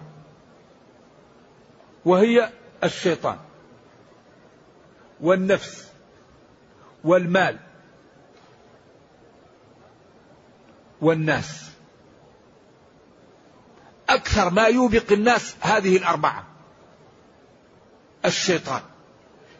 وهي 2.05 2.49
الشيطان 2.83 3.37
والنفس 5.21 5.91
والمال 7.03 7.59
والناس. 11.01 11.70
أكثر 14.15 14.49
ما 14.49 14.63
يوبق 14.63 15.11
الناس 15.11 15.55
هذه 15.61 15.97
الأربعة. 15.97 16.47
الشيطان. 18.25 18.81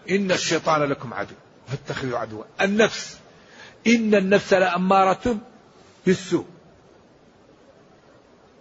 إن 0.10 0.32
الشيطان 0.32 0.84
لكم 0.84 1.14
عدو. 1.14 1.36
فاتخذوا 1.68 2.18
عدوا. 2.18 2.44
النفس. 2.62 3.18
إن 3.88 4.16
النفس 4.16 4.54
لأمارة 4.54 5.38
بالسوء. 6.06 6.46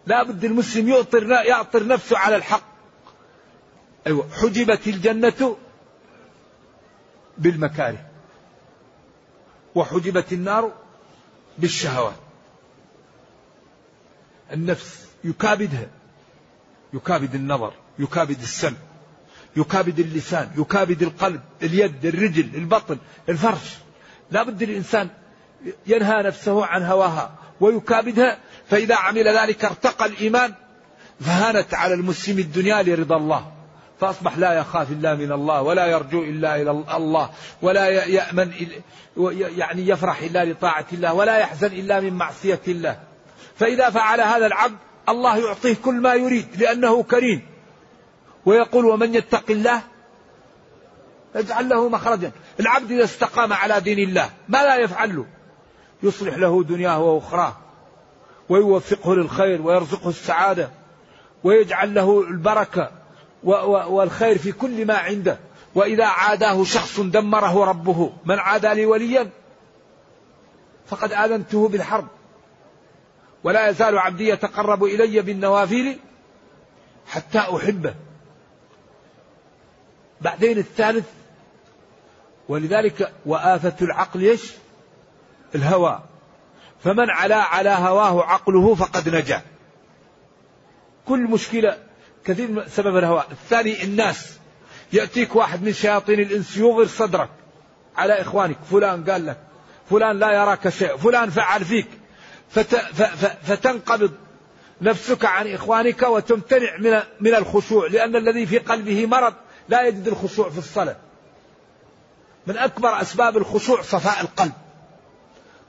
لا 0.07 0.23
بد 0.23 0.45
المسلم 0.45 0.89
يعطر, 0.89 1.31
يعطر 1.31 1.87
نفسه 1.87 2.19
على 2.19 2.37
الحق. 2.37 2.71
أيوة. 4.07 4.29
حجبت 4.33 4.87
الجنة 4.87 5.57
بالمكاره. 7.39 8.07
وحجبت 9.75 10.33
النار 10.33 10.73
بالشهوات. 11.59 12.15
النفس 14.53 15.10
يكابدها. 15.25 15.87
يكابد 16.95 17.35
النظر 17.35 17.73
يكابد 17.99 18.41
السمع 18.41 18.77
يكابد 19.57 19.99
اللسان 19.99 20.51
يكابد 20.59 21.03
القلب 21.03 21.41
اليد 21.63 22.07
الرجل 22.07 22.51
البطن 22.55 22.99
الفرش. 23.29 23.77
لا 24.31 24.43
بد 24.43 24.63
الإنسان 24.63 25.09
ينهى 25.87 26.23
نفسه 26.23 26.67
عن 26.67 26.83
هواها 26.83 27.35
ويكابدها. 27.61 28.39
فإذا 28.69 28.97
عمل 28.97 29.29
ذلك 29.29 29.65
ارتقى 29.65 30.07
الإيمان 30.07 30.55
فهانت 31.21 31.75
على 31.75 31.95
المسلم 31.95 32.39
الدنيا 32.39 32.83
لرضا 32.83 33.17
الله. 33.17 33.53
فأصبح 34.01 34.39
لا 34.39 34.53
يخاف 34.53 34.91
إلا 34.91 35.15
من 35.15 35.33
الله 35.33 35.63
ولا 35.63 35.87
يرجو 35.87 36.23
إلا 36.23 36.63
إلى 36.63 36.71
الله 36.71 37.31
ولا 37.63 37.89
يأمن 37.89 38.53
يعني 39.57 39.89
يفرح 39.89 40.23
إلا 40.23 40.45
لطاعة 40.45 40.87
الله 40.93 41.15
ولا 41.15 41.39
يحزن 41.39 41.67
إلا 41.67 42.01
من 42.01 42.13
معصية 42.13 42.61
الله. 42.69 43.01
فإذا 43.57 43.91
فعل 43.91 44.21
هذا 44.21 44.47
العبد 44.47 44.77
الله 45.11 45.39
يعطيه 45.39 45.75
كل 45.85 45.95
ما 45.95 46.15
يريد 46.15 46.47
لأنه 46.59 47.03
كريم. 47.03 47.47
ويقول 48.47 48.85
ومن 48.85 49.15
يتق 49.15 49.51
الله 49.51 49.83
يجعل 51.35 51.69
له 51.69 51.89
مخرجا. 51.89 52.33
العبد 52.61 52.91
إذا 52.93 53.05
استقام 53.05 53.53
على 53.53 53.81
دين 53.81 54.09
الله 54.09 54.31
ما 54.49 54.59
لا 54.59 54.77
يفعل 54.77 55.17
له. 55.17 55.27
يصلح 56.03 56.37
له 56.37 56.65
دنياه 56.65 57.03
وأخراه. 57.03 57.57
ويوفقه 58.49 59.15
للخير 59.15 59.63
ويرزقه 59.63 60.09
السعادة. 60.09 60.71
ويجعل 61.45 61.95
له 61.95 62.23
البركة 62.23 62.91
والخير 63.43 64.39
في 64.39 64.53
كل 64.53 64.87
ما 64.87 64.95
عنده. 64.95 65.39
وإذا 65.75 66.07
عاداه 66.07 66.65
شخص 66.65 67.01
دمره 67.01 67.65
ربه 67.65 68.13
من 68.25 68.39
عادى 68.39 68.75
لي 68.75 68.87
وليا 68.87 69.31
فقد 70.87 71.13
آذنته 71.13 71.69
بالحرب. 71.69 72.07
ولا 73.45 73.69
يزال 73.69 73.99
عبدي 73.99 74.29
يتقرب 74.29 74.85
إلي 74.85 75.21
بالنوافل 75.21 75.97
حتى 77.07 77.39
أحبه. 77.39 77.95
بعدين 80.21 80.59
الثالث 80.59 81.09
ولذلك 82.49 83.13
وآفة 83.27 83.77
العقل 83.83 84.21
إيش؟ 84.21 84.53
الهوى. 85.55 86.01
فمن 86.85 87.11
علا 87.11 87.37
على 87.37 87.71
هواه 87.71 88.25
عقله 88.25 88.75
فقد 88.75 89.09
نجا. 89.09 89.43
كل 91.07 91.21
مشكلة 91.21 91.79
كثير 92.25 92.69
سبب 92.69 92.97
الهوى. 92.97 93.25
الثاني 93.31 93.85
الناس. 93.85 94.39
يأتيك 94.93 95.37
واحد 95.37 95.63
من 95.63 95.73
شياطين 95.73 96.21
الإنس 96.21 96.57
يغر 96.57 96.87
صدرك 96.87 97.31
على 97.97 98.21
إخوانك. 98.21 98.57
فلان 98.71 99.05
قال 99.05 99.27
لك 99.27 99.41
فلان 99.91 100.19
لا 100.19 100.33
يراك 100.33 100.69
شيء 100.69 100.97
فلان 100.97 101.31
فعل 101.31 101.65
فيك. 101.65 102.00
فتنقبض 103.43 104.13
نفسك 104.83 105.25
عن 105.25 105.55
إخوانك 105.55 106.03
وتمتنع 106.03 106.77
من, 106.77 107.01
من 107.21 107.35
الخشوع 107.35 107.87
لأن 107.87 108.17
الذي 108.17 108.47
في 108.47 108.59
قلبه 108.59 109.07
مرض 109.07 109.35
لا 109.69 109.83
يجد 109.83 110.09
الخشوع 110.09 110.51
في 110.51 110.59
الصلاة. 110.59 110.97
من 112.47 112.57
أكبر 112.57 113.01
أسباب 113.01 113.37
الخشوع 113.37 113.83
صفاء 113.83 114.21
القلب. 114.21 114.53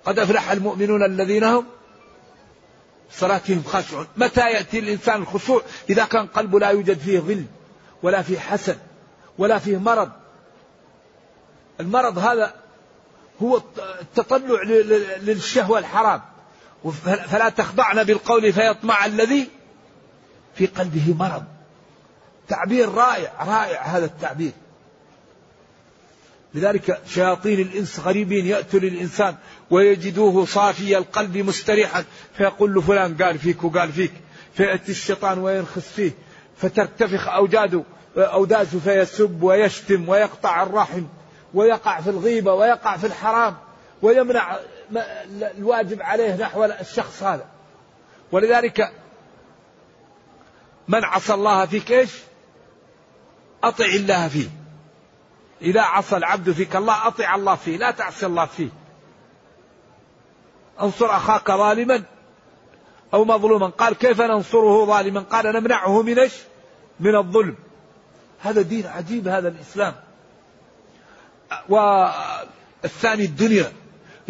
قد 0.06 0.20
أفلح 0.20 0.52
المؤمنون 0.52 1.04
الذين 1.04 1.44
هم 1.44 1.66
صلاتهم 3.12 3.64
خاشعون. 3.64 4.08
متى 4.18 4.52
يأتي 4.52 4.80
الإنسان 4.80 5.22
الخشوع؟ 5.22 5.62
إذا 5.90 6.06
كان 6.06 6.28
قلبه 6.28 6.60
لا 6.60 6.70
يوجد 6.70 7.00
فيه 7.00 7.20
ظل 7.20 7.46
ولا 8.04 8.22
فيه 8.22 8.40
حسد 8.40 8.78
ولا 9.38 9.60
فيه 9.60 9.78
مرض. 9.78 10.12
المرض 11.80 12.18
هذا 12.18 12.54
هو 13.42 13.62
التطلع 14.02 14.62
للشهوة 15.22 15.80
الحرام. 15.80 16.22
فلا 17.04 17.50
تخضعن 17.50 18.04
بالقول 18.04 18.54
فيطمع 18.54 19.06
الذي 19.06 19.48
في 20.56 20.66
قلبه 20.66 21.16
مرض. 21.20 21.44
تعبير 22.48 22.90
رائع 22.90 23.32
رائع 23.44 23.82
هذا 23.82 24.06
التعبير. 24.06 24.52
لذلك 26.54 27.02
شياطين 27.08 27.60
الإنس 27.60 28.00
غريبين 28.00 28.46
يأتوا 28.46 28.80
للإنسان 28.80 29.36
ويجدوه 29.70 30.46
صافي 30.46 30.98
القلب 30.98 31.38
مستريحا. 31.38 32.04
فيقول 32.38 32.74
له 32.74 32.82
فلان 32.82 33.18
قال 33.18 33.40
فيك 33.40 33.64
وقال 33.64 33.92
فيك. 33.92 34.14
فيأتي 34.54 34.92
الشيطان 34.92 35.40
وينخس 35.40 35.88
فيه. 35.88 36.12
فترتفخ 36.58 37.28
أوجاده 37.28 37.84
أودازه 38.18 38.80
فيسب 38.80 39.44
ويشتم 39.44 40.10
ويقطع 40.10 40.64
الرحم. 40.64 41.04
ويقع 41.54 42.02
في 42.02 42.10
الغيبة 42.10 42.54
ويقع 42.54 42.98
في 42.98 43.08
الحرام. 43.08 43.58
ويمنع 44.02 44.58
الواجب 45.58 46.02
عليه 46.02 46.36
نحو 46.36 46.66
الشخص 46.66 47.24
هذا. 47.24 47.46
ولذلك 48.32 48.94
من 50.88 51.04
عصى 51.04 51.34
الله 51.34 51.66
فيك 51.66 51.92
إيش؟ 51.92 52.12
أطع 53.64 53.86
الله 53.86 54.28
فيه. 54.28 54.50
إذا 55.62 55.82
عصى 55.82 56.18
العبد 56.18 56.52
فيك 56.52 56.76
الله 56.76 57.08
أطع 57.08 57.36
الله 57.36 57.56
فيه 57.56 57.78
لا 57.78 57.92
تعصي 57.92 58.26
الله 58.26 58.46
فيه. 58.46 58.70
انصر 60.82 61.06
أخاك 61.06 61.52
ظالما 61.52 62.04
أو 63.14 63.26
مظلوما. 63.26 63.68
قال 63.68 63.94
كيف 63.94 64.22
ننصره 64.22 64.86
ظالما؟ 64.86 65.20
قال 65.22 65.46
نمنعه 65.46 66.02
من 66.02 66.20
إيش؟ 66.20 66.34
من 67.00 67.16
الظلم. 67.16 67.56
هذا 68.40 68.62
دين 68.62 68.88
عجيب 68.88 69.28
هذا 69.28 69.48
الإسلام. 69.48 69.96
والثاني 71.70 73.26
الدنيا. 73.26 73.72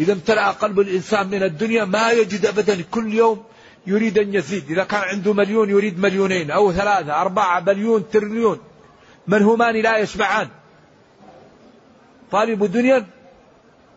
إذا 0.00 0.12
امتلأ 0.12 0.50
قلب 0.50 0.80
الإنسان 0.80 1.26
من 1.26 1.42
الدنيا 1.42 1.84
ما 1.84 2.10
يجد 2.10 2.46
أبدا. 2.46 2.82
كل 2.90 3.14
يوم 3.14 3.44
يريد 3.86 4.18
أن 4.18 4.34
يزيد. 4.34 4.70
إذا 4.70 4.84
كان 4.84 5.00
عنده 5.00 5.32
مليون 5.32 5.70
يريد 5.70 5.98
مليونين 5.98 6.50
أو 6.50 6.72
ثلاثة 6.72 7.20
أربعة 7.20 7.60
مليون 7.60 8.08
تريليون. 8.12 8.58
منهومان 9.26 9.76
لا 9.76 9.98
يشبعان. 9.98 10.48
طالب 12.30 12.64
دنيا 12.64 13.06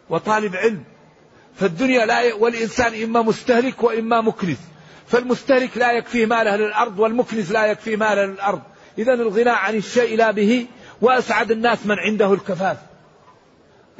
وطالب 0.09 0.55
علم. 0.55 0.83
فالدنيا 1.55 2.05
لا 2.05 2.21
ي... 2.21 2.31
والإنسان 2.31 3.03
إما 3.03 3.21
مستهلك 3.21 3.83
وإما 3.83 4.21
مكنز 4.21 4.57
فالمستهلك 5.07 5.77
لا 5.77 5.91
يكفيه 5.91 6.25
ماله 6.25 6.55
للأرض 6.55 6.99
والمكنز 6.99 7.51
لا 7.51 7.65
يكفيه 7.65 7.95
ماله 7.95 8.25
للأرض. 8.25 8.61
إذا 8.97 9.13
الغناء 9.13 9.55
عن 9.55 9.75
الشيء 9.75 10.17
لا 10.17 10.31
به 10.31 10.67
وأسعد 11.01 11.51
الناس 11.51 11.85
من 11.85 11.99
عنده 11.99 12.33
الكفاف. 12.33 12.77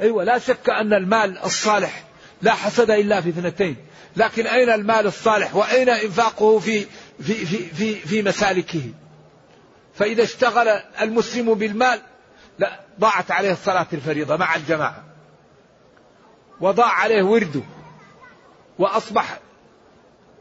أيوة 0.00 0.24
لا 0.24 0.38
شك 0.38 0.70
أن 0.70 0.92
المال 0.92 1.38
الصالح 1.38 2.04
لا 2.42 2.52
حسد 2.52 2.90
إلا 2.90 3.20
في 3.20 3.28
اثنتين. 3.28 3.76
لكن 4.16 4.46
أين 4.46 4.70
المال 4.70 5.06
الصالح؟ 5.06 5.56
وأين 5.56 5.88
إنفاقه 5.88 6.58
في 6.58 6.86
في 7.22 7.34
في 7.34 7.58
في, 7.58 7.94
في 7.94 8.22
مسالكه؟ 8.22 8.82
فإذا 9.94 10.22
اشتغل 10.22 10.68
المسلم 11.00 11.54
بالمال 11.54 12.00
لا 12.58 12.80
ضاعت 13.00 13.30
عليه 13.30 13.52
الصلاة 13.52 13.86
الفريضة 13.92 14.36
مع 14.36 14.56
الجماعة. 14.56 15.04
وضاع 16.60 16.92
عليه 16.92 17.22
ورده. 17.22 17.62
وأصبح 18.78 19.38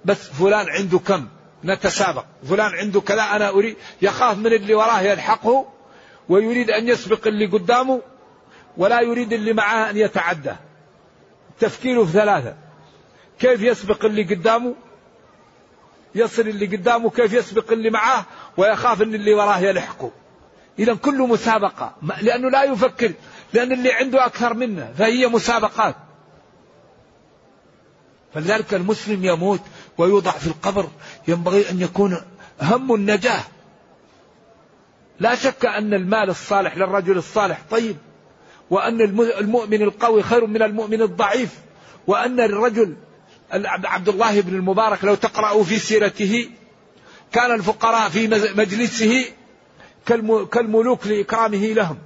بس 0.05 0.27
فلان 0.29 0.69
عنده 0.69 0.99
كم؟ 0.99 1.27
نتسابق. 1.63 2.25
فلان 2.49 2.71
عنده 2.75 3.01
كذا 3.01 3.23
أنا 3.23 3.49
أريد 3.49 3.75
يخاف 4.01 4.37
من 4.37 4.53
اللي 4.53 4.75
وراه 4.75 5.01
يلحقه 5.01 5.73
ويريد 6.29 6.69
أن 6.69 6.87
يسبق 6.87 7.27
اللي 7.27 7.45
قدامه 7.45 8.01
ولا 8.77 9.01
يريد 9.01 9.33
اللي 9.33 9.53
معاه 9.53 9.89
أن 9.89 9.97
يتعدى. 9.97 10.53
تفكيره 11.59 12.03
في 12.05 12.11
ثلاثة. 12.11 12.55
كيف 13.39 13.61
يسبق 13.61 14.05
اللي 14.05 14.23
قدامه؟ 14.23 14.75
يصل 16.15 16.41
اللي 16.41 16.65
قدامه 16.65 17.09
كيف 17.09 17.33
يسبق 17.33 17.71
اللي 17.71 17.89
معاه؟ 17.89 18.25
ويخاف 18.57 19.01
إن 19.01 19.15
اللي 19.15 19.33
وراه 19.33 19.59
يلحقه. 19.59 20.11
اذا 20.79 20.93
كله 20.93 21.27
مسابقة 21.27 21.95
لأنه 22.21 22.49
لا 22.49 22.63
يفكر 22.63 23.11
لأن 23.53 23.71
اللي 23.71 23.93
عنده 23.93 24.25
أكثر 24.25 24.53
منه 24.53 24.93
فهي 24.97 25.27
مسابقات. 25.27 25.95
فلذلك 28.33 28.73
المسلم 28.73 29.25
يموت 29.25 29.61
ويوضع 29.97 30.31
في 30.31 30.47
القبر. 30.47 30.89
ينبغي 31.27 31.69
أن 31.69 31.81
يكون 31.81 32.21
هم 32.61 32.95
النجاة. 32.95 33.43
لا 35.19 35.35
شك 35.35 35.65
أن 35.65 35.93
المال 35.93 36.29
الصالح 36.29 36.77
للرجل 36.77 37.17
الصالح 37.17 37.61
طيب 37.71 37.97
وأن 38.69 39.01
المؤمن 39.39 39.81
القوي 39.81 40.23
خير 40.23 40.45
من 40.45 40.61
المؤمن 40.61 41.01
الضعيف. 41.01 41.49
وأن 42.07 42.39
الرجل 42.39 42.95
عبد 43.85 44.09
الله 44.09 44.41
بن 44.41 44.55
المبارك 44.55 45.03
لو 45.03 45.15
تقرأوا 45.15 45.63
في 45.63 45.79
سيرته 45.79 46.49
كان 47.31 47.51
الفقراء 47.51 48.09
في 48.09 48.27
مجلسه 48.55 49.25
كالملوك 50.51 51.07
لإكرامه 51.07 51.65
لهم. 51.65 51.97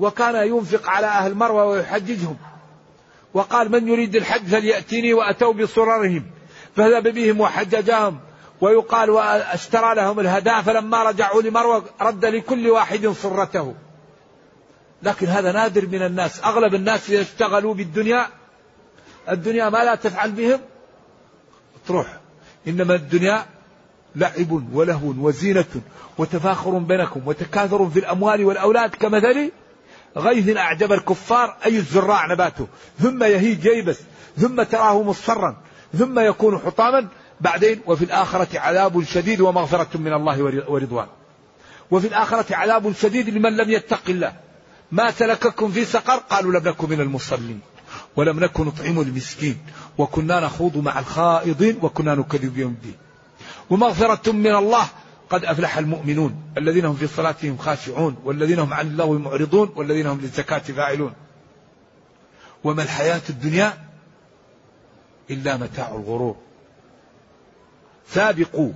وكان 0.00 0.48
ينفق 0.48 0.88
على 0.88 1.06
أهل 1.06 1.34
مروة 1.34 1.64
ويحججهم. 1.64 2.36
وقال 3.34 3.72
من 3.72 3.88
يريد 3.88 4.16
الحج 4.16 4.46
فليأتيني 4.46 5.14
وأتوا 5.14 5.52
بصررهم. 5.52 6.24
فذهب 6.76 7.08
بهم 7.08 7.40
وحججهم. 7.40 8.18
ويقال 8.60 9.10
واشترى 9.10 9.94
لهم 9.94 10.20
الهداة 10.20 10.62
فلما 10.62 11.02
رجعوا 11.02 11.42
لمروة 11.42 11.84
رد 12.00 12.24
لكل 12.24 12.70
واحد 12.70 13.06
صرته. 13.08 13.74
لكن 15.02 15.26
هذا 15.26 15.52
نادر 15.52 15.86
من 15.86 16.02
الناس. 16.02 16.44
أغلب 16.44 16.74
الناس 16.74 17.10
يشتغلوا 17.10 17.74
بالدنيا. 17.74 18.26
الدنيا 19.30 19.68
ما 19.68 19.84
لا 19.84 19.94
تفعل 19.94 20.30
بهم. 20.30 20.60
تروح. 21.88 22.18
إنما 22.68 22.94
الدنيا 22.94 23.46
لعب 24.16 24.74
ولهو 24.74 25.14
وزينة 25.18 25.64
وتفاخر 26.18 26.78
بينكم 26.78 27.20
وتكاثر 27.26 27.90
في 27.90 27.98
الأموال 27.98 28.44
والأولاد. 28.44 28.90
كمثل 28.90 29.52
غيث 30.16 30.56
أعجب 30.56 30.92
الكفار. 30.92 31.56
أي 31.66 31.76
الزراع 31.76 32.32
نباته. 32.32 32.66
ثم 32.98 33.24
يهيج 33.24 33.64
ييبس. 33.64 34.00
ثم 34.38 34.62
تراه 34.62 35.02
مصفرا. 35.02 35.56
ثم 35.98 36.18
يكون 36.18 36.58
حطاما. 36.58 37.08
بعدين 37.40 37.80
وفي 37.86 38.04
الآخرة 38.04 38.58
عذاب 38.58 39.04
شديد 39.04 39.40
ومغفرة 39.40 39.98
من 39.98 40.12
الله 40.12 40.42
ورضوان. 40.68 41.06
وفي 41.90 42.06
الآخرة 42.06 42.56
عذاب 42.56 42.92
شديد 42.92 43.28
لمن 43.28 43.56
لم 43.56 43.70
يتق 43.70 44.02
الله. 44.08 44.45
ما 44.92 45.10
سلككم 45.10 45.72
في 45.72 45.84
سقر؟ 45.84 46.16
قالوا 46.16 46.52
لم 46.52 46.68
نكن 46.68 46.90
من 46.90 47.00
المصلين 47.00 47.60
ولم 48.16 48.40
نكن 48.40 48.64
نطعم 48.64 49.00
المسكين 49.00 49.58
وكنا 49.98 50.40
نخوض 50.40 50.76
مع 50.76 50.98
الخائضين 50.98 51.78
وكنا 51.82 52.14
نكذب 52.14 52.54
بيوم 52.54 52.72
الدين. 52.72 52.96
ومغفرة 53.70 54.32
من 54.32 54.54
الله 54.54 54.86
قد 55.30 55.44
أفلح 55.44 55.78
المؤمنون 55.78 56.42
الذين 56.58 56.84
هم 56.84 56.96
في 56.96 57.06
صلاتهم 57.06 57.58
خاشعون 57.58 58.16
والذين 58.24 58.58
هم 58.58 58.74
عن 58.74 58.86
الله 58.86 59.12
معرضون 59.12 59.72
والذين 59.76 60.06
هم 60.06 60.20
للزكاة 60.20 60.58
فاعلون. 60.58 61.12
وما 62.64 62.82
الحياة 62.82 63.22
الدنيا 63.30 63.88
إلا 65.30 65.56
متاع 65.56 65.88
الغرور. 65.88 66.36
سابقوا 68.08 68.72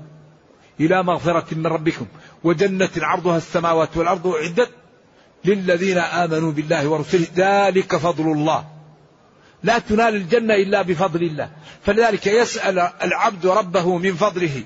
إلى 0.80 1.02
مغفرة 1.02 1.54
من 1.54 1.66
ربكم. 1.66 2.06
وجنة 2.44 2.90
عرضها 2.96 3.36
السماوات 3.36 3.96
والأرض 3.96 4.26
أعدت 4.26 4.70
للذين 5.44 5.98
آمنوا 5.98 6.52
بالله 6.52 6.88
ورسله. 6.88 7.26
ذلك 7.36 7.96
فضل 7.96 8.32
الله. 8.32 8.64
لا 9.62 9.78
تنال 9.78 10.14
الجنة 10.14 10.54
إلا 10.54 10.82
بفضل 10.82 11.22
الله. 11.22 11.50
فلذلك 11.86 12.26
يسأل 12.26 12.78
العبد 12.78 13.46
ربه 13.46 13.98
من 13.98 14.14
فضله 14.14 14.64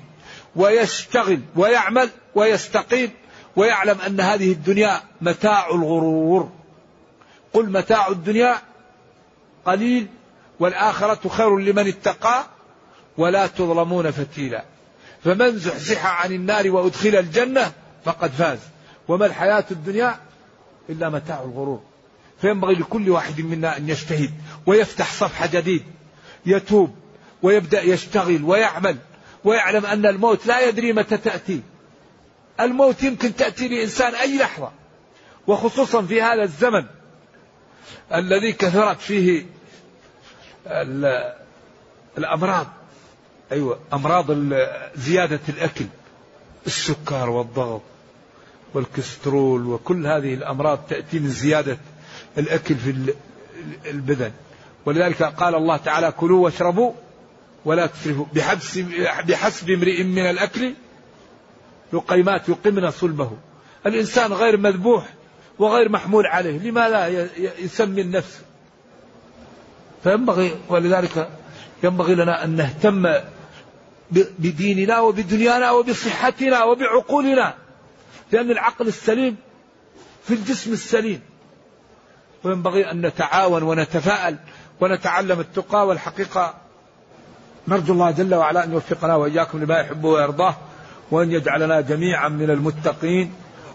ويشتغل 0.55 1.39
ويعمل 1.55 2.09
ويستقيم 2.35 3.09
ويعلم 3.55 4.01
أن 4.07 4.19
هذه 4.19 4.51
الدنيا 4.51 5.01
متاع 5.21 5.69
الغرور. 5.69 6.51
قل 7.53 7.71
متاع 7.71 8.07
الدنيا 8.07 8.55
قليل 9.65 10.07
والآخرة 10.59 11.29
خير 11.29 11.57
لمن 11.57 11.87
اتقى 11.87 12.45
ولا 13.17 13.47
تظلمون 13.47 14.11
فتيلا. 14.11 14.63
فمن 15.23 15.57
زحزح 15.57 16.05
عن 16.05 16.31
النار 16.31 16.71
وأدخل 16.71 17.15
الجنة 17.15 17.71
فقد 18.05 18.31
فاز. 18.31 18.59
وما 19.07 19.25
الحياة 19.25 19.65
الدنيا 19.71 20.19
إلا 20.89 21.09
متاع 21.09 21.41
الغرور. 21.41 21.81
فينبغي 22.41 22.73
لكل 22.73 23.09
واحد 23.09 23.41
منا 23.41 23.77
أن 23.77 23.89
يجتهد 23.89 24.31
ويفتح 24.65 25.13
صفحة 25.13 25.47
جديد 25.47 25.83
يتوب 26.45 26.95
ويبدأ 27.41 27.81
يشتغل 27.81 28.43
ويعمل 28.43 28.97
ويعلم 29.43 29.85
أن 29.85 30.05
الموت 30.05 30.45
لا 30.45 30.67
يدري 30.67 30.93
متى 30.93 31.17
تأتي. 31.17 31.61
الموت 32.59 33.03
يمكن 33.03 33.35
تأتي 33.35 33.67
لإنسان 33.67 34.15
أي 34.15 34.37
لحظة 34.37 34.71
وخصوصا 35.47 36.01
في 36.01 36.21
هذا 36.21 36.43
الزمن 36.43 36.85
الذي 38.13 38.53
كثرت 38.53 38.99
فيه 38.99 39.45
الأمراض. 42.17 42.67
أيوة 43.51 43.79
أمراض 43.93 44.25
زيادة 44.95 45.39
الأكل 45.49 45.85
السكر 46.67 47.29
والضغط 47.29 47.81
والكسترول 48.75 49.67
وكل 49.67 50.07
هذه 50.07 50.33
الأمراض 50.33 50.79
تأتي 50.89 51.19
من 51.19 51.29
زيادة 51.29 51.77
الأكل 52.37 52.75
في 52.75 53.13
البدن. 53.85 54.31
ولذلك 54.85 55.23
قال 55.23 55.55
الله 55.55 55.77
تعالى 55.77 56.11
كلوا 56.11 56.43
واشربوا 56.43 56.91
ولا 57.65 57.85
تسرفوا. 57.85 58.25
بحسب, 58.33 58.85
بحسب 59.27 59.69
امرئ 59.69 60.03
من 60.03 60.29
الأكل 60.29 60.73
لقيمات 61.93 62.49
يقمن 62.49 62.91
صلبه. 62.91 63.31
الإنسان 63.85 64.33
غير 64.33 64.57
مذبوح 64.57 65.13
وغير 65.59 65.89
محمول 65.89 66.25
عليه. 66.25 66.57
لماذا 66.57 67.29
يسمي 67.59 68.01
النفس؟ 68.01 68.41
فينبغي 70.03 70.55
ولذلك 70.69 71.29
ينبغي 71.83 72.15
لنا 72.15 72.43
أن 72.43 72.49
نهتم 72.49 73.13
بديننا 74.11 74.99
وبدنيانا 74.99 75.71
وبصحتنا 75.71 76.63
وبعقولنا. 76.63 77.64
لأن 78.31 78.51
العقل 78.51 78.87
السليم 78.87 79.37
في 80.23 80.33
الجسم 80.33 80.73
السليم. 80.73 81.21
وينبغي 82.43 82.91
أن 82.91 83.05
نتعاون 83.05 83.63
ونتفاءل 83.63 84.37
ونتعلم 84.81 85.39
التقى 85.39 85.87
والحقيقة. 85.87 86.53
نرجو 87.67 87.93
الله 87.93 88.11
جل 88.11 88.35
وعلا 88.35 88.63
أن 88.63 88.73
يوفقنا 88.73 89.15
وإياكم 89.15 89.63
لما 89.63 89.79
يحبه 89.79 90.09
ويرضاه 90.09 90.55
وأن 91.11 91.31
يجعلنا 91.31 91.81
جميعا 91.81 92.29
من 92.29 92.49
المتقين. 92.49 93.33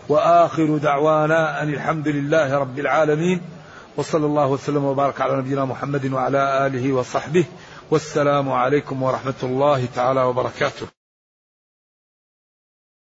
وآخر 0.08 0.76
دعوانا 0.76 1.62
أن 1.62 1.68
الحمد 1.68 2.08
لله 2.08 2.58
رب 2.58 2.78
العالمين. 2.78 3.40
وصلى 3.96 4.26
الله 4.26 4.46
وسلم 4.46 4.84
وبارك 4.84 5.20
على 5.20 5.36
نبينا 5.36 5.64
محمد 5.64 6.12
وعلى 6.12 6.66
آله 6.66 6.92
وصحبه. 6.92 7.44
والسلام 7.90 8.52
عليكم 8.52 9.02
ورحمة 9.02 9.40
الله 9.42 9.86
تعالى 9.94 10.22
وبركاته. 10.22 10.99